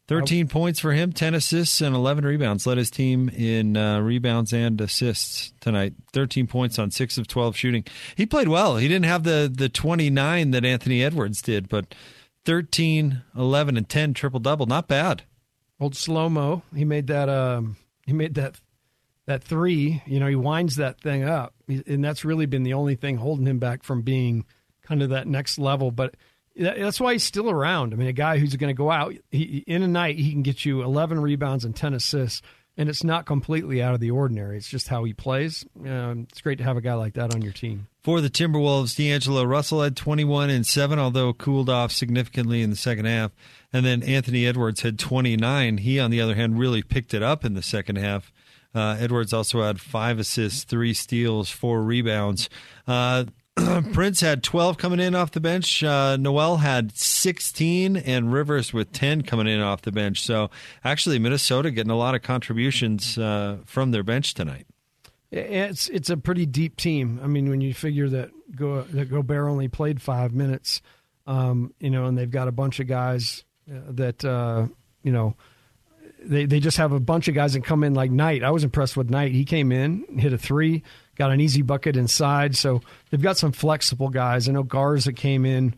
[0.08, 0.48] 13 oh.
[0.48, 2.66] points for him, 10 assists, and 11 rebounds.
[2.66, 5.92] Led his team in uh, rebounds and assists tonight.
[6.12, 7.84] 13 points on 6 of 12 shooting.
[8.16, 8.78] He played well.
[8.78, 11.94] He didn't have the, the 29 that Anthony Edwards did, but
[12.46, 14.66] 13, 11, and 10 triple double.
[14.66, 15.22] Not bad.
[15.80, 16.62] Old slow mo.
[16.74, 17.28] He made that.
[17.28, 18.60] Um, he made that.
[19.26, 20.02] That three.
[20.06, 23.46] You know, he winds that thing up, and that's really been the only thing holding
[23.46, 24.46] him back from being
[24.82, 25.90] kind of that next level.
[25.90, 26.14] But
[26.56, 27.92] that's why he's still around.
[27.92, 30.42] I mean, a guy who's going to go out he, in a night, he can
[30.42, 32.42] get you 11 rebounds and 10 assists,
[32.76, 34.56] and it's not completely out of the ordinary.
[34.56, 35.64] It's just how he plays.
[35.86, 37.86] Um, it's great to have a guy like that on your team.
[38.08, 42.76] For the Timberwolves, D'Angelo Russell had 21 and 7, although cooled off significantly in the
[42.76, 43.32] second half.
[43.70, 45.76] And then Anthony Edwards had 29.
[45.76, 48.32] He, on the other hand, really picked it up in the second half.
[48.74, 52.48] Uh, Edwards also had five assists, three steals, four rebounds.
[52.86, 53.26] Uh,
[53.92, 55.84] Prince had 12 coming in off the bench.
[55.84, 60.22] Uh, Noel had 16, and Rivers with 10 coming in off the bench.
[60.22, 60.48] So
[60.82, 64.64] actually, Minnesota getting a lot of contributions uh, from their bench tonight.
[65.30, 67.20] It's it's a pretty deep team.
[67.22, 70.80] I mean, when you figure that Go that Gobert only played five minutes,
[71.26, 74.66] um, you know, and they've got a bunch of guys that uh,
[75.02, 75.36] you know
[76.22, 78.42] they they just have a bunch of guys that come in like Knight.
[78.42, 79.32] I was impressed with Knight.
[79.32, 80.82] He came in, hit a three,
[81.16, 82.56] got an easy bucket inside.
[82.56, 84.48] So they've got some flexible guys.
[84.48, 85.74] I know Garza came in.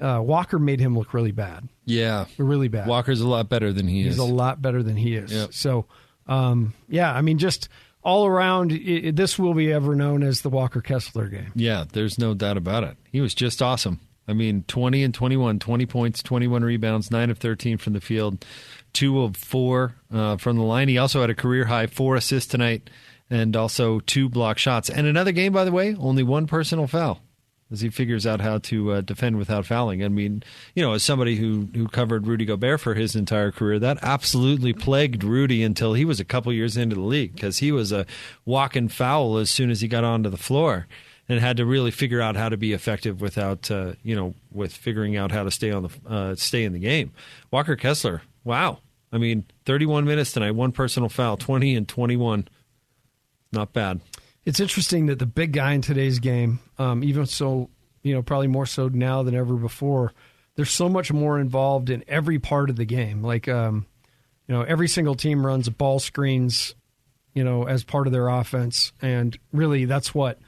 [0.00, 1.68] Uh, Walker made him look really bad.
[1.84, 2.86] Yeah, really bad.
[2.86, 4.14] Walker's a lot better than he He's is.
[4.14, 5.32] He's a lot better than he is.
[5.32, 5.54] Yep.
[5.54, 5.86] So,
[6.26, 7.68] um, yeah, I mean, just
[8.06, 11.50] all around, it, this will be ever known as the Walker Kessler game.
[11.56, 12.96] Yeah, there's no doubt about it.
[13.10, 13.98] He was just awesome.
[14.28, 18.44] I mean, 20 and 21, 20 points, 21 rebounds, 9 of 13 from the field,
[18.92, 20.86] 2 of 4 uh, from the line.
[20.86, 22.88] He also had a career high 4 assists tonight
[23.28, 24.88] and also 2 block shots.
[24.88, 27.20] And another game, by the way, only one personal foul
[27.70, 30.04] as he figures out how to uh, defend without fouling.
[30.04, 30.42] I mean,
[30.74, 34.72] you know, as somebody who who covered Rudy Gobert for his entire career, that absolutely
[34.72, 38.06] plagued Rudy until he was a couple years into the league because he was a
[38.44, 40.86] walking foul as soon as he got onto the floor
[41.28, 44.72] and had to really figure out how to be effective without uh, you know with
[44.72, 47.12] figuring out how to stay on the uh, stay in the game.
[47.50, 48.78] Walker Kessler, wow.
[49.12, 52.48] I mean, 31 minutes tonight, one personal foul, 20 and 21.
[53.52, 54.00] Not bad.
[54.46, 57.68] It's interesting that the big guy in today's game, um, even so,
[58.02, 60.14] you know, probably more so now than ever before,
[60.54, 63.22] there's so much more involved in every part of the game.
[63.22, 63.86] Like, um,
[64.48, 66.74] you know, every single team runs ball screens,
[67.34, 70.38] you know, as part of their offense, and really that's what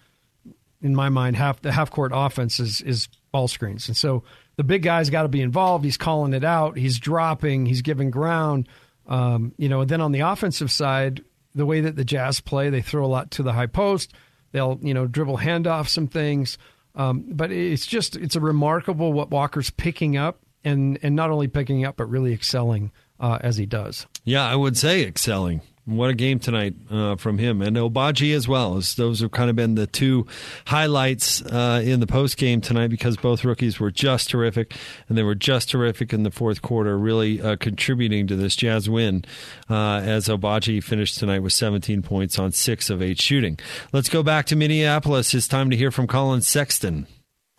[0.80, 4.22] in my mind, half the half court offense is is ball screens, and so
[4.56, 5.84] the big guy's got to be involved.
[5.84, 6.76] He's calling it out.
[6.76, 7.66] He's dropping.
[7.66, 8.68] He's giving ground.
[9.06, 11.24] Um, you know, and then on the offensive side,
[11.58, 14.12] the way that the Jazz play, they throw a lot to the high post.
[14.52, 16.56] They'll you know dribble handoff some things,
[16.94, 21.48] um, but it's just it's a remarkable what Walker's picking up, and and not only
[21.48, 24.06] picking up but really excelling uh, as he does.
[24.24, 25.60] Yeah, I would say excelling.
[25.88, 28.76] What a game tonight uh, from him and Agbaji as well.
[28.76, 30.26] As those have kind of been the two
[30.66, 34.74] highlights uh, in the post game tonight because both rookies were just terrific
[35.08, 38.90] and they were just terrific in the fourth quarter, really uh, contributing to this Jazz
[38.90, 39.24] win.
[39.70, 43.58] Uh, as Agbaji finished tonight with 17 points on six of eight shooting.
[43.90, 45.32] Let's go back to Minneapolis.
[45.32, 47.06] It's time to hear from Collin Sexton.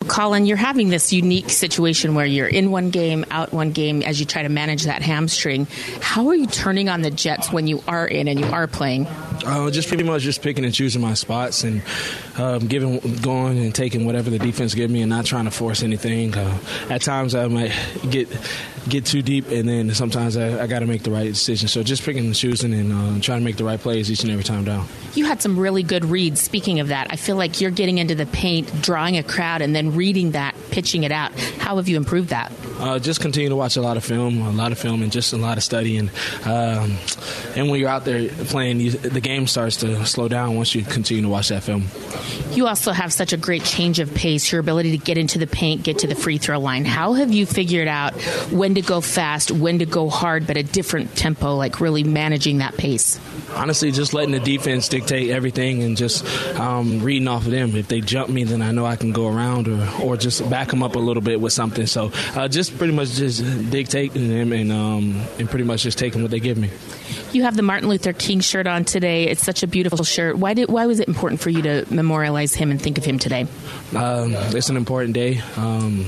[0.08, 4.18] Collin, you're having this unique situation where you're in one game, out one game as
[4.18, 5.66] you try to manage that hamstring.
[6.00, 9.06] How are you turning on the Jets when you are in and you are playing?
[9.06, 11.82] Uh, just pretty much just picking and choosing my spots and
[12.38, 15.82] um, giving, going and taking whatever the defense give me and not trying to force
[15.82, 16.34] anything.
[16.34, 16.58] Uh,
[16.88, 17.72] at times I might
[18.08, 18.28] get
[18.88, 21.68] get too deep, and then sometimes I, I got to make the right decision.
[21.68, 24.32] So just picking and choosing and uh, trying to make the right plays each and
[24.32, 24.86] every time down.
[25.14, 26.40] You had some really good reads.
[26.40, 29.76] Speaking of that, I feel like you're getting into the paint, drawing a crowd, and
[29.76, 31.32] then reading that, pitching it out.
[31.58, 32.52] How have you improved that?
[32.78, 35.32] Uh, just continue to watch a lot of film, a lot of film, and just
[35.32, 35.98] a lot of study.
[35.98, 36.10] And
[36.44, 36.96] um,
[37.54, 40.82] and when you're out there playing, you, the game starts to slow down once you
[40.82, 41.88] continue to watch that film.
[42.52, 45.46] You also have such a great change of pace, your ability to get into the
[45.46, 46.84] paint, get to the free throw line.
[46.84, 48.14] How have you figured out
[48.50, 52.58] when to go fast, when to go hard, but a different tempo, like really managing
[52.58, 53.20] that pace?
[53.54, 56.24] Honestly, just letting the defense dictate everything and just
[56.58, 57.76] um, reading off of them.
[57.76, 60.68] If they jump me, then I know I can go around or, or just back
[60.68, 61.86] them up a little bit with something.
[61.86, 66.22] So uh, just pretty much just dictating them and, um, and pretty much just taking
[66.22, 66.70] what they give me.
[67.32, 69.28] You have the Martin Luther King shirt on today.
[69.28, 70.36] It's such a beautiful shirt.
[70.36, 73.20] Why did why was it important for you to memorialize him and think of him
[73.20, 73.46] today?
[73.94, 76.06] Um, it's an important day, um,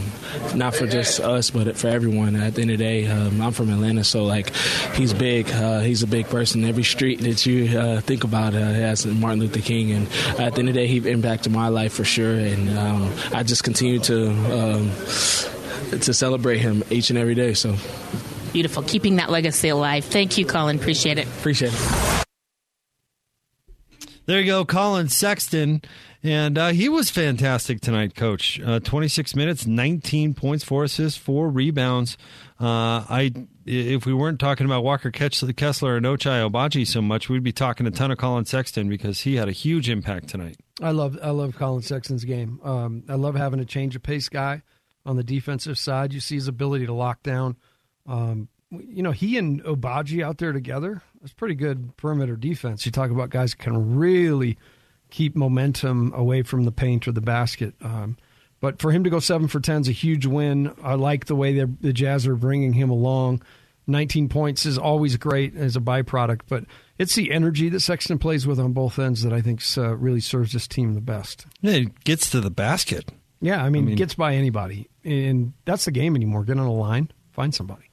[0.54, 2.34] not for just us, but for everyone.
[2.34, 4.52] At the end of the day, um, I'm from Atlanta, so like
[4.94, 5.48] he's big.
[5.50, 6.64] Uh, he's a big person.
[6.64, 10.08] Every street that you uh, think about uh, has Martin Luther King, and
[10.40, 12.34] at the end of the day, he impacted my life for sure.
[12.34, 14.90] And um, I just continue to um,
[16.00, 17.54] to celebrate him each and every day.
[17.54, 17.76] So.
[18.52, 18.82] Beautiful.
[18.82, 20.04] Keeping that legacy alive.
[20.04, 20.76] Thank you, Collin.
[20.76, 21.26] Appreciate it.
[21.26, 22.24] Appreciate it.
[24.26, 25.82] There you go, Collin Sexton.
[26.22, 28.60] And uh, he was fantastic tonight, coach.
[28.60, 32.16] Uh, 26 minutes, 19 points, four assists, four rebounds.
[32.60, 33.32] Uh, I,
[33.66, 37.42] if we weren't talking about Walker Ketch the Kessler and Ochai Agbaji so much, we'd
[37.42, 40.56] be talking a ton of Collin Sexton because he had a huge impact tonight.
[40.80, 42.60] I love, I love Collin Sexton's game.
[42.62, 44.62] Um, I love having a change of pace guy
[45.04, 46.12] on the defensive side.
[46.12, 47.56] You see his ability to lock down.
[48.06, 52.86] Um, you know, he and Agbaji out there together, it's pretty good perimeter defense.
[52.86, 54.58] You talk about guys can really
[55.10, 57.74] keep momentum away from the paint or the basket.
[57.82, 58.16] Um,
[58.60, 60.74] but for him to go seven for ten is a huge win.
[60.82, 63.42] I like the way the Jazz are bringing him along.
[63.86, 66.64] 19 points is always great as a byproduct, but
[66.98, 70.20] it's the energy that Sexton plays with on both ends that I think uh, really
[70.20, 71.46] serves this team the best.
[71.60, 73.10] Yeah, it gets to the basket.
[73.40, 76.44] Yeah, I mean, I mean, gets by anybody, and that's the game anymore.
[76.44, 77.90] Get on a line, find somebody.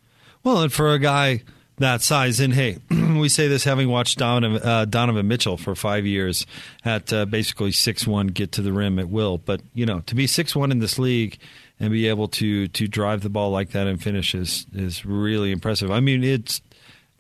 [0.49, 1.43] Well, and for a guy
[1.77, 2.39] that size.
[2.39, 6.47] And hey, we say this having watched Donovan, uh, Donovan Mitchell for five years
[6.83, 9.37] at uh, basically six one, get to the rim at will.
[9.37, 11.37] But you know, to be six one in this league
[11.79, 15.51] and be able to to drive the ball like that and finish is is really
[15.51, 15.91] impressive.
[15.91, 16.63] I mean, it's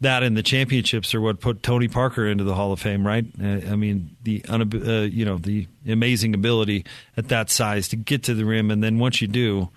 [0.01, 3.27] that and the championships are what put Tony Parker into the Hall of Fame, right?
[3.39, 6.83] Uh, I mean, the uh, you know the amazing ability
[7.15, 9.69] at that size to get to the rim, and then once you do,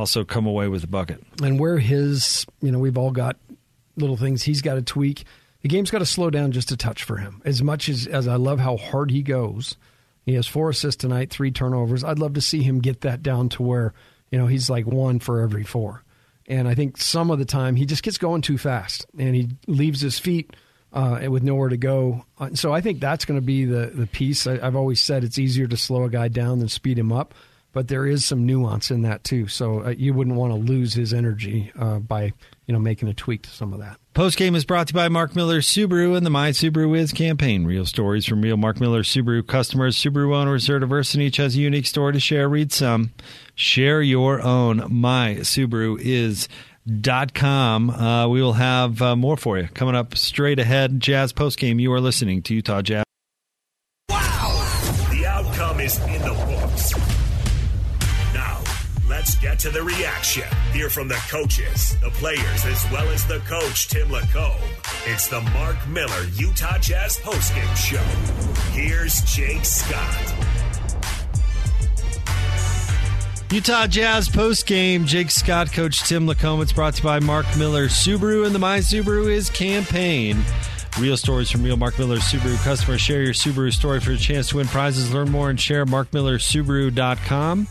[0.00, 1.22] also come away with a bucket.
[1.42, 3.36] And where his, you know, we've all got
[3.96, 5.24] little things he's got to tweak.
[5.60, 7.42] The game's got to slow down just a touch for him.
[7.44, 9.76] As much as, as I love how hard he goes,
[10.24, 12.02] he has four assists tonight, three turnovers.
[12.02, 13.92] I'd love to see him get that down to where,
[14.30, 16.02] you know, he's like one for every four.
[16.46, 19.50] And I think some of the time he just gets going too fast and he
[19.66, 20.56] leaves his feet
[20.94, 22.24] uh, with nowhere to go.
[22.38, 24.46] Uh, so I think that's going to be the, the piece.
[24.46, 27.34] I, I've always said it's easier to slow a guy down than speed him up
[27.72, 29.48] but there is some nuance in that too.
[29.48, 32.32] So uh, you wouldn't want to lose his energy uh, by
[32.66, 33.98] you know making a tweak to some of that.
[34.14, 37.12] Post game is brought to you by Mark Miller Subaru and the My Subaru Is
[37.12, 37.64] campaign.
[37.64, 39.96] Real stories from real Mark Miller Subaru customers.
[39.96, 42.48] Subaru owners are diverse and each has a unique story to share.
[42.48, 43.12] Read some.
[43.54, 44.84] Share your own.
[44.88, 46.48] My Subaru Is.
[47.00, 47.90] Dot com.
[47.90, 50.98] Uh, we will have uh, more for you coming up straight ahead.
[50.98, 51.78] Jazz post game.
[51.78, 53.04] You are listening to Utah Jazz.
[54.08, 55.06] Wow!
[55.12, 56.49] The outcome is in the books.
[59.30, 60.42] Let's get to the reaction.
[60.72, 64.60] Hear from the coaches, the players, as well as the coach, Tim LaComb.
[65.06, 68.02] It's the Mark Miller Utah Jazz postgame show.
[68.72, 70.34] Here's Jake Scott.
[73.52, 75.06] Utah Jazz postgame.
[75.06, 76.60] Jake Scott, Coach Tim LaComb.
[76.60, 80.42] It's brought to you by Mark Miller Subaru and the My Subaru Is campaign.
[80.98, 83.00] Real stories from real Mark Miller Subaru customers.
[83.00, 85.14] Share your Subaru story for a chance to win prizes.
[85.14, 87.68] Learn more and share markmillersubaru.com.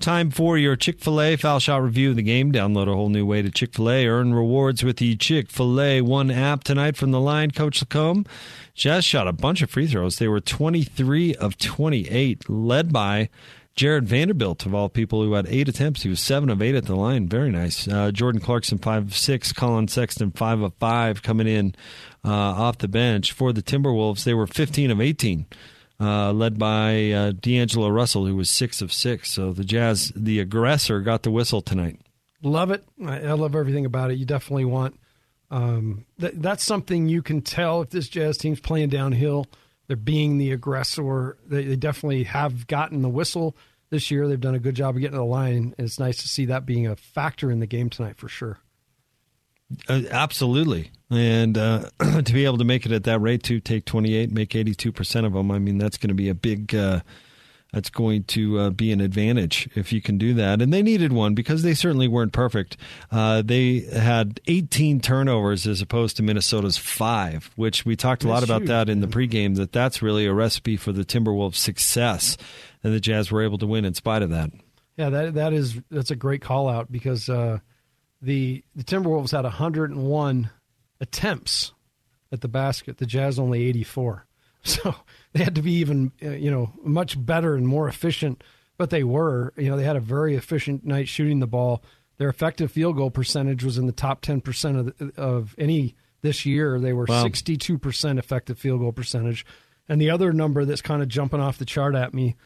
[0.00, 2.52] Time for your Chick fil A foul shot review of the game.
[2.52, 4.06] Download a whole new way to Chick fil A.
[4.06, 7.50] Earn rewards with the Chick fil A One app tonight from the line.
[7.50, 8.26] Coach LaComb
[8.74, 10.16] Jazz shot a bunch of free throws.
[10.16, 13.28] They were 23 of 28, led by
[13.76, 16.02] Jared Vanderbilt, of all people, who had eight attempts.
[16.02, 17.28] He was seven of eight at the line.
[17.28, 17.86] Very nice.
[17.86, 19.52] Uh, Jordan Clarkson, five of six.
[19.52, 21.74] Collin Sexton, five of five, coming in
[22.24, 23.32] uh, off the bench.
[23.32, 25.44] For the Timberwolves, they were 15 of 18
[26.00, 29.30] uh, led by uh, D'Angelo Russell, who was six of six.
[29.30, 32.00] So the Jazz, the aggressor, got the whistle tonight.
[32.42, 32.84] Love it.
[33.04, 34.18] I, love everything about it.
[34.18, 34.98] You definitely want.
[35.50, 39.46] Um, th- that's something you can tell if this Jazz team's playing downhill.
[39.88, 41.36] They're being the aggressor.
[41.46, 43.56] They, they definitely have gotten the whistle
[43.90, 44.26] this year.
[44.26, 46.46] They've done a good job of getting to the line, and it's nice to see
[46.46, 48.58] that being a factor in the game tonight for sure.
[49.88, 50.90] Uh, absolutely.
[51.10, 54.50] And uh, to be able to make it at that rate, to take 28, make
[54.50, 56.74] 82% of them, I mean, that's going to be a big.
[56.74, 57.00] Uh,
[57.72, 60.60] that's going to uh, be an advantage if you can do that.
[60.60, 62.76] And they needed one because they certainly weren't perfect.
[63.12, 68.42] Uh, they had 18 turnovers as opposed to Minnesota's five, which we talked a lot
[68.42, 69.56] about that in the pregame.
[69.56, 72.36] That that's really a recipe for the Timberwolves' success,
[72.82, 74.50] and the Jazz were able to win in spite of that.
[74.96, 77.60] Yeah, that that is that's a great call out because uh,
[78.22, 80.50] the the Timberwolves had 101
[81.00, 81.72] attempts
[82.32, 82.98] at the basket.
[82.98, 84.26] The Jazz only 84.
[84.62, 84.94] So
[85.32, 88.44] they had to be even, uh, you know, much better and more efficient.
[88.76, 91.82] But they were, you know, they had a very efficient night shooting the ball.
[92.18, 96.44] Their effective field goal percentage was in the top 10% of, the, of any this
[96.44, 96.78] year.
[96.78, 97.24] They were Wow.
[97.24, 99.46] 62% effective field goal percentage.
[99.88, 102.36] And the other number that's kind of jumping off the chart at me,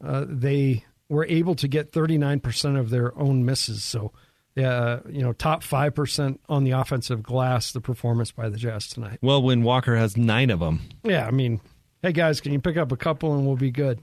[0.00, 3.82] uh, they were able to get 39% of their own misses.
[3.82, 4.12] So,
[4.56, 9.18] uh, you know, top 5% on the offensive glass, the performance by the Jazz tonight.
[9.22, 11.60] Well, when Walker has nine of them, Yeah, I mean,
[12.02, 14.00] hey guys, can you pick up a couple and we'll be good?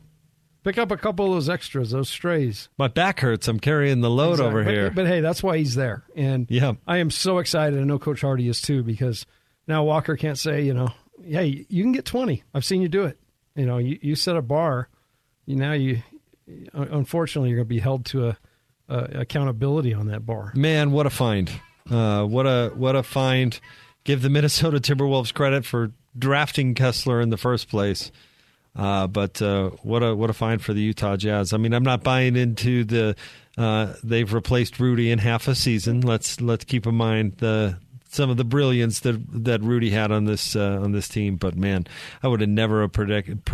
[0.64, 2.70] Pick up a couple of those extras, those strays.
[2.78, 3.48] my back hurts.
[3.48, 4.48] I'm carrying the load Exactly.
[4.48, 4.92] over But- here.
[4.92, 6.04] But, hey, that's why he's there.
[6.16, 6.74] And Yeah.
[6.86, 7.80] I am so excited.
[7.80, 9.26] I know Coach Hardy is too because
[9.68, 10.90] now Walker can't say, you know,
[11.24, 12.44] hey, you can get 20.
[12.54, 13.18] I've seen you do it.
[13.56, 14.88] You know, you, you set a bar.
[15.48, 16.04] You now you,
[16.74, 18.38] unfortunately, you're going to be held to a,
[18.90, 20.52] a accountability on that bar.
[20.56, 21.52] Man, what a find!
[21.90, 23.60] Uh, what a what a find!
[24.04, 28.12] Give the Minnesota Timberwolves credit for drafting Kessler in the first place.
[28.76, 31.52] Uh, but uh, what a what a find for the Utah Jazz.
[31.54, 33.16] I mean, I'm not buying into the
[33.58, 36.02] uh, they've replaced Rudy in half a season.
[36.02, 37.78] Let's let's keep in mind the
[38.08, 41.36] some of the brilliance that that Rudy had on this uh, on this team.
[41.36, 41.86] But man,
[42.24, 43.46] I would have never predict,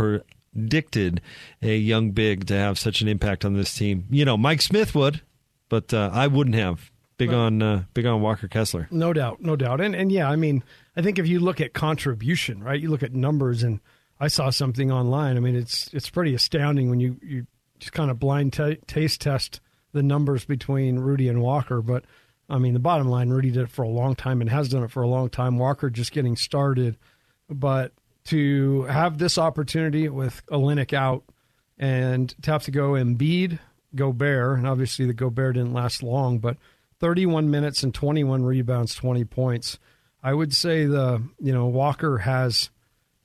[0.52, 1.20] predicted
[1.62, 4.06] a young big to have such an impact on this team.
[4.10, 5.22] You know, Mike Smith would,
[5.68, 6.90] but uh, I wouldn't have.
[7.16, 8.86] Big on uh, big on Walker Kessler.
[8.92, 9.80] No doubt, no doubt.
[9.80, 10.62] And and yeah, I mean,
[10.96, 12.80] I think if you look at contribution, right?
[12.80, 13.80] You look at numbers and
[14.20, 15.36] I saw something online.
[15.36, 17.46] I mean, it's it's pretty astounding when you you
[17.80, 19.60] just kind of blind ta taste test
[19.92, 22.04] the numbers between Rudy and Walker, but
[22.48, 24.82] I mean, the bottom line, Rudy did it for a long time and has done
[24.82, 25.58] it for a long time.
[25.58, 26.96] Walker just getting started,
[27.50, 27.92] but
[28.28, 31.24] to have this opportunity with Olynyk out
[31.78, 33.58] and to have to go Embiid,
[33.94, 36.56] Gobert, and obviously the Gobert didn't last long, but
[37.00, 39.78] 31 minutes and 21 rebounds, 20 points.
[40.22, 42.70] I would say the you know Walker has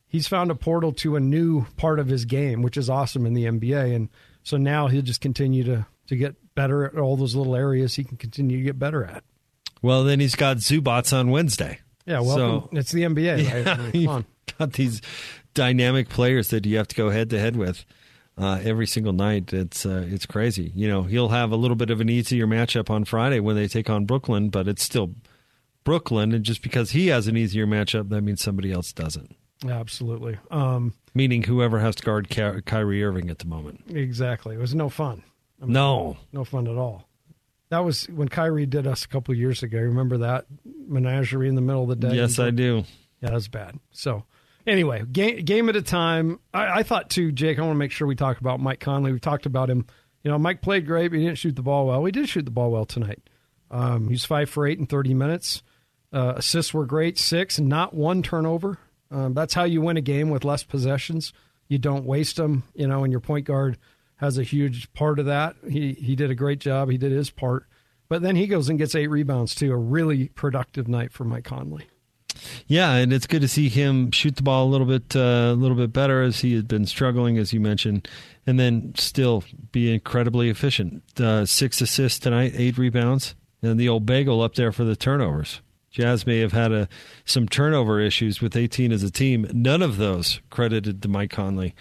[0.06, 3.34] he's found a portal to a new part of his game, which is awesome in
[3.34, 4.08] the NBA, and
[4.44, 8.04] so now he'll just continue to to get better at all those little areas he
[8.04, 9.24] can continue to get better at.
[9.82, 11.80] Well, then he's got Zubac on Wednesday.
[12.06, 13.42] Yeah, well, So- it's the NBA.
[13.44, 13.66] Yeah, right?
[13.66, 14.68] I mean, you've come on.
[14.70, 15.00] got these
[15.54, 17.84] dynamic players that you have to go head to head with
[18.38, 19.52] uh, every single night.
[19.52, 20.72] It's uh, it's crazy.
[20.74, 23.68] You know, he'll have a little bit of an easier matchup on Friday when they
[23.68, 25.14] take on Brooklyn, but it's still
[25.84, 29.36] Brooklyn, and just because he has an easier matchup, that means somebody else doesn't.
[29.68, 30.38] Absolutely.
[30.50, 33.84] Um, Meaning whoever has to guard Ky- Kyrie Irving at the moment.
[33.88, 34.56] exactly.
[34.56, 35.22] It was no fun.
[35.62, 36.16] I No.
[36.32, 37.06] no fun at all.
[37.70, 39.78] That was when Kyrie did us a couple of years ago.
[39.78, 40.46] Remember that
[40.88, 42.16] menagerie in the middle of the day?
[42.16, 42.84] Yes, I do.
[43.20, 43.78] Yeah, that was bad.
[43.90, 44.24] So,
[44.66, 46.40] anyway, game, game at a time.
[46.52, 47.58] I, I thought too, Jake.
[47.58, 49.12] I want to make sure we talk about Mike Conley.
[49.12, 49.86] We talked about him.
[50.22, 52.02] You know, Mike played great, but he didn't shoot the ball well.
[52.02, 53.22] We did shoot the ball well tonight.
[53.70, 55.62] Um, he's five for eight in thirty minutes.
[56.12, 58.78] Uh, assists were great, six, not one turnover.
[59.10, 61.32] Um, that's how you win a game with less possessions.
[61.68, 62.62] You don't waste them.
[62.74, 63.78] You know, and your point guard
[64.16, 65.56] has a huge part of that.
[65.68, 66.90] He he did a great job.
[66.90, 67.66] He did his part.
[68.08, 69.72] But then he goes and gets eight rebounds too.
[69.72, 71.86] A really productive night for Mike Conley.
[72.66, 75.54] Yeah, and it's good to see him shoot the ball a little bit, uh, a
[75.54, 78.08] little bit better as he had been struggling, as you mentioned,
[78.46, 81.02] and then still be incredibly efficient.
[81.18, 85.60] Uh, six assists tonight, eight rebounds, and the old bagel up there for the turnovers.
[85.90, 86.88] Jazz may have had a,
[87.24, 89.46] some turnover issues with 18 as a team.
[89.52, 91.74] None of those credited to Mike Conley,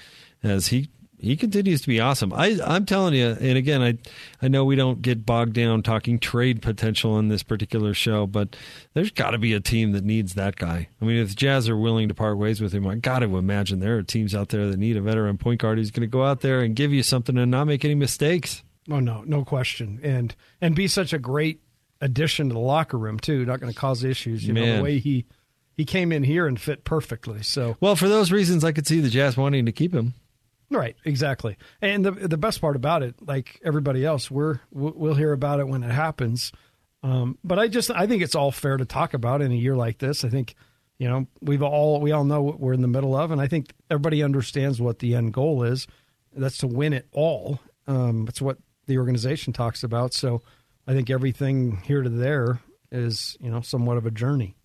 [0.43, 0.89] as he
[1.23, 2.33] he continues to be awesome.
[2.33, 3.97] I, I'm telling you, and again, I
[4.41, 8.55] I know we don't get bogged down talking trade potential in this particular show, but
[8.93, 10.89] there's got to be a team that needs that guy.
[11.01, 13.37] I mean, if the Jazz are willing to part ways with him, I got to
[13.37, 16.07] imagine there are teams out there that need a veteran point guard who's going to
[16.07, 18.61] go out there and give you something and not make any mistakes.
[18.91, 21.61] Oh no, no question, and and be such a great
[22.01, 23.45] addition to the locker room too.
[23.45, 24.45] Not going to cause issues.
[24.45, 25.25] You know the way he
[25.75, 27.43] he came in here and fit perfectly.
[27.43, 30.13] So Well, for those reasons, I could see the Jazz wanting to keep him.
[30.73, 31.57] Right, exactly.
[31.81, 35.67] And the the best part about it, like everybody else, we're we'll hear about it
[35.67, 36.51] when it happens.
[37.03, 39.75] Um, but I just I think it's all fair to talk about in a year
[39.75, 40.25] like this.
[40.25, 40.55] I think
[40.97, 43.47] you know we've all we all know what we're in the middle of, and I
[43.47, 45.85] think everybody understands what the end goal is.
[46.35, 47.59] That's to win it all.
[47.85, 48.57] Um, that's what
[48.87, 50.15] the organization talks about.
[50.15, 50.41] So
[50.87, 52.61] I think everything here to there
[52.91, 54.55] is you know somewhat of a journey.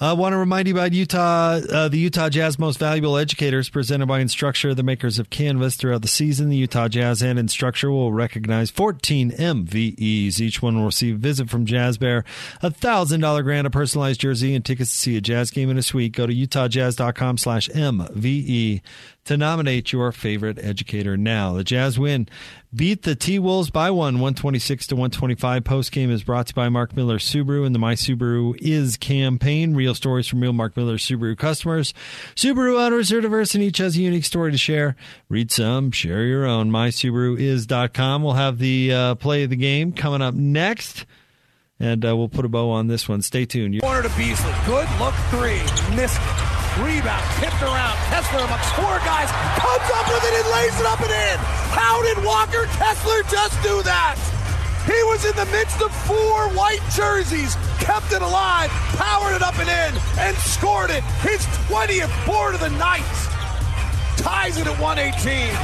[0.00, 4.06] I want to remind you about Utah, uh, the Utah Jazz Most Valuable Educators, presented
[4.06, 5.76] by Instructure, the makers of Canvas.
[5.76, 10.40] Throughout the season, the Utah Jazz and Instructure will recognize 14 MVEs.
[10.40, 12.24] Each one will receive a visit from Jazz Bear,
[12.60, 15.78] a thousand dollar grant, a personalized jersey, and tickets to see a Jazz game in
[15.78, 16.12] a suite.
[16.12, 18.80] Go to utahjazz.com/slash MVE
[19.24, 21.54] to nominate your favorite educator now.
[21.54, 22.28] The Jazz win
[22.74, 25.64] beat the T Wolves by one, 126 to 125.
[25.64, 28.96] Post game is brought to you by Mark Miller Subaru and the My Subaru Is
[28.96, 29.74] campaign.
[29.74, 31.94] Real stories from real Mark Miller Subaru customers.
[32.34, 34.96] Subaru owners are diverse and each has a unique story to share.
[35.28, 36.70] Read some, share your own.
[36.70, 38.22] MySubaruIs.com.
[38.22, 41.06] We'll have the uh, play of the game coming up next.
[41.80, 43.20] And uh, we'll put a bow on this one.
[43.22, 43.80] Stay tuned.
[43.80, 44.52] Corner to Beasley.
[44.64, 45.60] Good look three.
[45.96, 46.20] Missed
[46.82, 47.94] Rebound, tipped around.
[48.10, 49.30] Kessler amongst four guys,
[49.62, 51.38] comes up with it and lays it up and in.
[51.70, 54.18] How did Walker Kessler just do that?
[54.86, 59.58] He was in the midst of four white jerseys, kept it alive, powered it up
[59.58, 61.02] and in, and scored it.
[61.22, 63.06] His 20th board of the night.
[64.18, 65.54] Ties it at 118.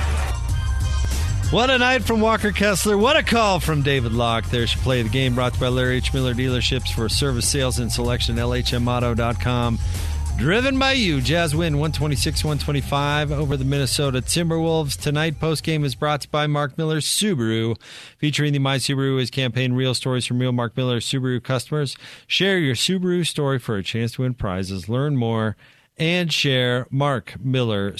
[1.50, 2.96] What a night from Walker Kessler.
[2.96, 4.46] What a call from David Locke.
[4.46, 6.14] There she play the game brought to you by Larry H.
[6.14, 9.78] Miller Dealerships for service sales and selection, lhmauto.com.
[10.36, 14.98] Driven by you, Jazz win 126 125 over the Minnesota Timberwolves.
[14.98, 17.78] Tonight, post game is brought to you by Mark Miller Subaru,
[18.16, 21.94] featuring the My Subaru is campaign real stories from real Mark Miller Subaru customers.
[22.26, 24.88] Share your Subaru story for a chance to win prizes.
[24.88, 25.56] Learn more
[25.98, 27.92] and share Mark Miller.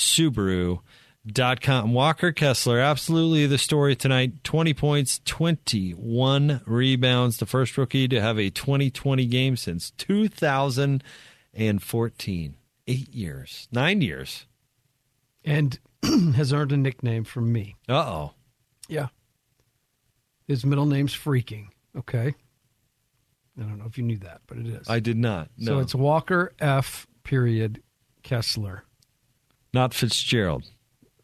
[1.26, 1.92] Dot com.
[1.92, 4.42] Walker Kessler, absolutely the story tonight.
[4.44, 7.36] 20 points, 21 rebounds.
[7.36, 11.02] The first rookie to have a 2020 game since 2000-
[11.54, 12.56] and 14.
[12.86, 14.46] Eight years, nine years.
[15.44, 15.78] And
[16.34, 17.76] has earned a nickname from me.
[17.88, 18.32] Uh oh.
[18.88, 19.08] Yeah.
[20.48, 21.68] His middle name's Freaking.
[21.96, 22.34] Okay.
[23.58, 24.88] I don't know if you knew that, but it is.
[24.88, 25.50] I did not.
[25.56, 25.72] No.
[25.72, 27.06] So it's Walker F.
[27.22, 27.82] Period
[28.22, 28.84] Kessler.
[29.72, 30.64] Not Fitzgerald.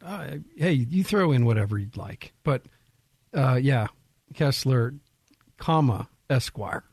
[0.05, 2.63] Uh, hey, you throw in whatever you'd like, but
[3.35, 3.89] uh, yeah,
[4.35, 4.95] Kessler,
[5.57, 6.85] comma Esquire.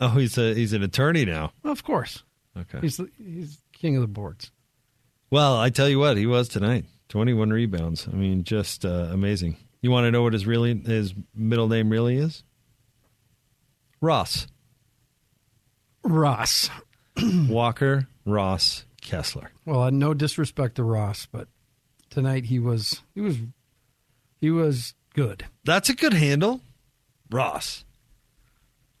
[0.00, 1.52] Oh, he's a he's an attorney now.
[1.64, 2.22] Well, of course.
[2.58, 2.78] Okay.
[2.80, 4.50] He's he's king of the boards.
[5.30, 6.84] Well, I tell you what, he was tonight.
[7.08, 8.06] Twenty-one rebounds.
[8.08, 9.56] I mean, just uh, amazing.
[9.80, 12.42] You want to know what his really his middle name really is?
[14.00, 14.46] Ross.
[16.04, 16.68] Ross.
[17.48, 19.50] Walker Ross Kessler.
[19.64, 21.48] Well, no disrespect to Ross, but
[22.10, 23.38] tonight he was he was
[24.40, 25.46] he was good.
[25.64, 26.60] That's a good handle,
[27.30, 27.84] Ross.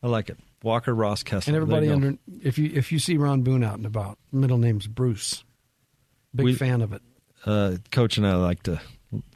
[0.02, 0.38] I like it.
[0.62, 1.50] Walker Ross Kessler.
[1.50, 4.86] And everybody under if you if you see Ron Boone out and about, middle name's
[4.86, 5.44] Bruce.
[6.34, 7.02] Big we, fan of it.
[7.44, 8.80] Uh, Coach and I like to,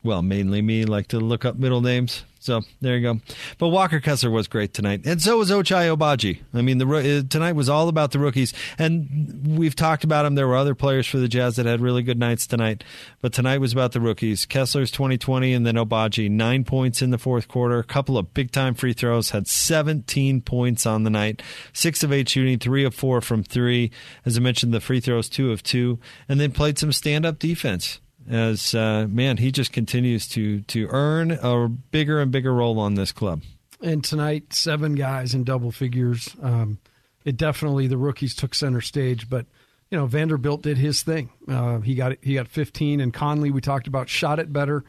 [0.02, 2.24] well, mainly me like to look up middle names.
[2.46, 3.20] So there you go.
[3.58, 6.42] But Walker Kessler was great tonight, and so was Ochai Agbaji.
[6.54, 10.36] I mean, the uh, tonight was all about the rookies, and we've talked about them.
[10.36, 12.84] There were other players for the Jazz that had really good nights tonight,
[13.20, 14.46] but tonight was about the rookies.
[14.46, 18.52] Kessler's 2020, and then Agbaji nine points in the fourth quarter, a couple of big
[18.52, 22.94] time free throws, had 17 points on the night, six of eight shooting, three of
[22.94, 23.90] four from three.
[24.24, 25.98] As I mentioned, the free throws two of two,
[26.28, 27.98] and then played some stand up defense
[28.28, 32.94] as uh, man, he just continues to to earn a bigger and bigger role on
[32.94, 33.42] this club.
[33.82, 36.34] And tonight, seven guys in double figures.
[36.42, 36.78] Um,
[37.24, 39.46] it definitely the rookies took center stage, but
[39.90, 41.30] you know Vanderbilt did his thing.
[41.48, 44.84] Uh, he got he got 15, and Conley we talked about shot it better.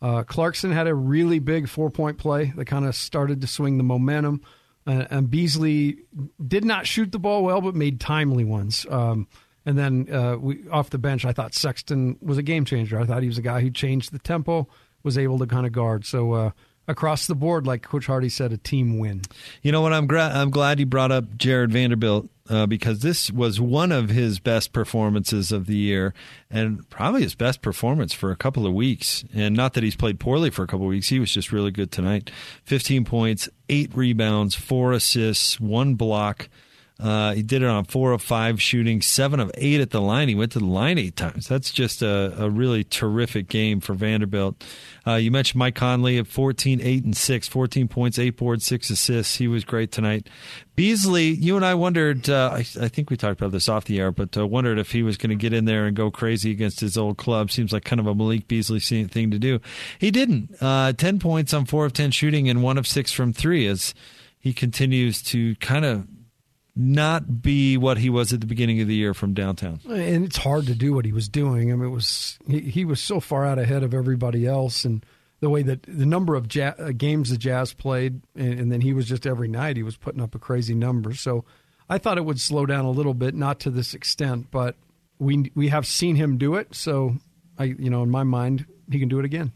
[0.00, 3.78] Uh, Clarkson had a really big four point play that kind of started to swing
[3.78, 4.42] the momentum.
[4.84, 5.98] Uh, and Beasley
[6.44, 8.84] did not shoot the ball well, but made timely ones.
[8.90, 9.28] Um,
[9.64, 12.98] and then uh, we, off the bench, I thought Sexton was a game changer.
[12.98, 14.68] I thought he was a guy who changed the tempo,
[15.02, 16.04] was able to kind of guard.
[16.04, 16.50] So uh,
[16.88, 19.22] across the board, like Coach Hardy said, a team win.
[19.62, 19.92] You know what?
[19.92, 24.08] I'm, gra- I'm glad you brought up Jared Vanderbilt uh, because this was one of
[24.08, 26.12] his best performances of the year
[26.50, 29.24] and probably his best performance for a couple of weeks.
[29.32, 31.70] And not that he's played poorly for a couple of weeks, he was just really
[31.70, 32.30] good tonight.
[32.64, 36.48] 15 points, eight rebounds, four assists, one block.
[37.02, 40.28] Uh, he did it on four of five shooting, seven of eight at the line.
[40.28, 41.48] He went to the line eight times.
[41.48, 44.62] That's just a, a really terrific game for Vanderbilt.
[45.04, 48.90] Uh, you mentioned Mike Conley at 14, 8, and 6, 14 points, 8 boards, 6
[48.90, 49.36] assists.
[49.36, 50.28] He was great tonight.
[50.76, 53.98] Beasley, you and I wondered, uh, I, I, think we talked about this off the
[53.98, 56.52] air, but uh, wondered if he was going to get in there and go crazy
[56.52, 57.50] against his old club.
[57.50, 59.58] Seems like kind of a Malik Beasley thing to do.
[59.98, 60.56] He didn't.
[60.62, 63.92] Uh, 10 points on 4 of 10 shooting and 1 of 6 from 3 as
[64.38, 66.06] he continues to kind of
[66.74, 69.80] not be what he was at the beginning of the year from downtown.
[69.88, 71.70] And it's hard to do what he was doing.
[71.70, 75.04] I mean, it was he, he was so far out ahead of everybody else, and
[75.40, 78.80] the way that the number of jazz, uh, games the Jazz played, and, and, then
[78.80, 81.14] he was just every night he was putting up a crazy number.
[81.14, 81.44] So
[81.90, 84.76] I thought it would slow down a little bit, not to this extent, but
[85.18, 86.74] we we have seen him do it.
[86.74, 87.16] So
[87.58, 89.52] I, you know, in my mind, he can do it again.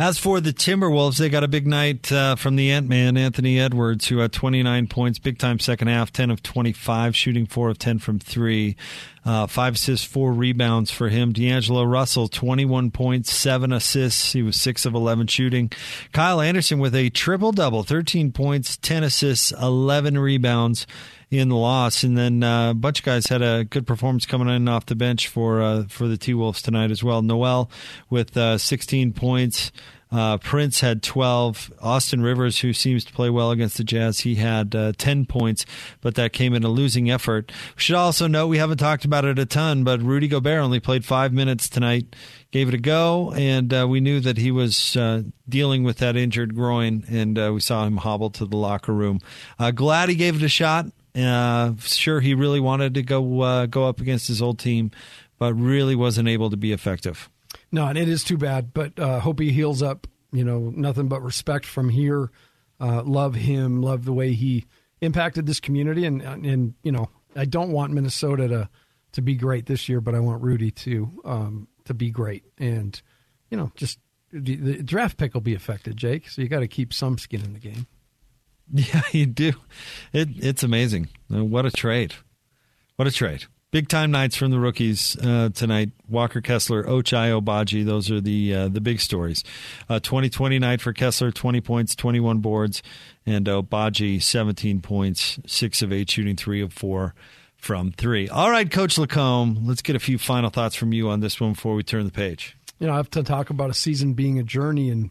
[0.00, 3.58] As for the Timberwolves, they got a big night uh, from the Ant Man, Anthony
[3.58, 7.78] Edwards, who had 29 points, big time second half, 10 of 25, shooting 4 of
[7.80, 8.76] 10 from 3.
[9.24, 11.32] Uh, five assists, four rebounds for him.
[11.32, 14.34] D'Angelo Russell, 21 points, seven assists.
[14.34, 15.72] He was 6 of 11 shooting.
[16.12, 20.86] Kyle Anderson with a triple double, 13 points, 10 assists, 11 rebounds
[21.30, 22.02] in the loss.
[22.02, 24.96] And then uh, a bunch of guys had a good performance coming in off the
[24.96, 27.22] bench for uh, for the T Wolves tonight as well.
[27.22, 27.70] Nowell
[28.08, 29.72] with uh, 16 points.
[30.10, 31.72] Uh, Prince had 12.
[31.82, 35.66] Austin Rivers, who seems to play well against the Jazz, he had uh, 10 points,
[36.00, 37.52] but that came in a losing effort.
[37.76, 40.80] We should also note we haven't talked about it a ton, but Rudy Gobert only
[40.80, 42.16] played five minutes tonight,
[42.52, 46.16] gave it a go, and uh, we knew that he was uh, dealing with that
[46.16, 49.20] injured groin, and uh, we saw him hobble to the locker room.
[49.74, 50.86] Glad he gave it a shot.
[51.18, 54.90] Uh, sure, he really wanted to go uh, go up against his old team,
[55.38, 57.28] but really wasn't able to be effective.
[57.72, 58.72] No, and it is too bad.
[58.72, 60.06] But uh, hope he heals up.
[60.32, 62.30] You know, nothing but respect from here.
[62.80, 63.82] Uh, love him.
[63.82, 64.66] Love the way he
[65.00, 66.04] impacted this community.
[66.04, 68.68] And and you know, I don't want Minnesota to
[69.12, 72.44] to be great this year, but I want Rudy to um, to be great.
[72.58, 73.00] And
[73.50, 73.98] you know, just
[74.30, 76.28] the, the draft pick will be affected, Jake.
[76.28, 77.86] So you got to keep some skin in the game.
[78.72, 79.52] Yeah, you do.
[80.12, 81.08] It, it's amazing.
[81.32, 82.14] Uh, what a trade.
[82.96, 83.44] What a trade.
[83.70, 85.90] Big time nights from the rookies uh, tonight.
[86.08, 87.84] Walker Kessler, Ochai Agbaji.
[87.84, 89.44] Those are the uh, the big stories.
[89.90, 92.82] Uh, 2020 night for Kessler, 20 points, 21 boards,
[93.26, 97.14] and Agbaji, 17 points, six of eight, shooting three of four
[97.58, 98.26] from three.
[98.28, 101.52] All right, Coach Lacombe, let's get a few final thoughts from you on this one
[101.52, 102.56] before we turn the page.
[102.78, 105.10] You know, I have to talk about a season being a journey, and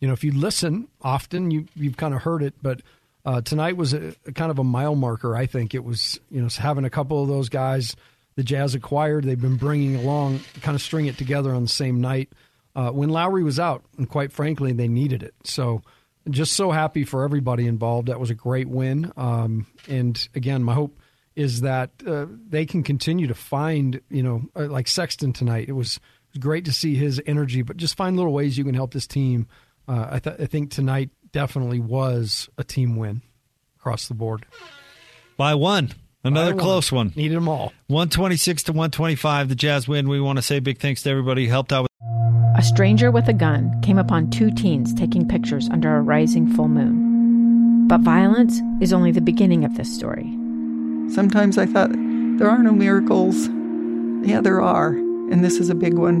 [0.00, 2.80] you know, if you listen often, you you've kind of heard it, but
[3.28, 5.36] uh, tonight was a, a, kind of a mile marker.
[5.36, 7.94] I think it was, you know, having a couple of those guys
[8.36, 9.24] the Jazz acquired.
[9.24, 12.32] They've been bringing along, kind of string it together on the same night
[12.74, 15.34] uh, when Lauri was out, and quite frankly, they needed it.
[15.44, 15.82] So,
[16.30, 18.08] just so happy for everybody involved.
[18.08, 19.12] That was a great win.
[19.16, 20.98] Um, and again, my hope
[21.36, 25.68] is that uh, they can continue to find, you know, uh, like Sexton tonight.
[25.68, 26.00] It was,
[26.38, 29.48] great to see his energy, but just find little ways you can help this team.
[29.88, 33.22] Uh, I, th- I think tonight definitely was a team win
[33.78, 34.46] across the board.
[35.36, 35.92] By one.
[36.24, 37.08] Another By close one.
[37.08, 37.14] one.
[37.16, 37.72] Needed them all.
[37.86, 39.48] 126 to 125.
[39.48, 40.08] The Jazz win.
[40.08, 41.88] We want to say big thanks to everybody who helped out with.
[42.56, 46.66] A stranger with a gun came upon two teens taking pictures under a rising full
[46.68, 47.86] moon.
[47.86, 50.24] But violence is only the beginning of this story.
[51.14, 53.46] Sometimes I thought, there are no miracles.
[54.28, 54.88] Yeah, there are.
[54.88, 56.20] And this is a big one.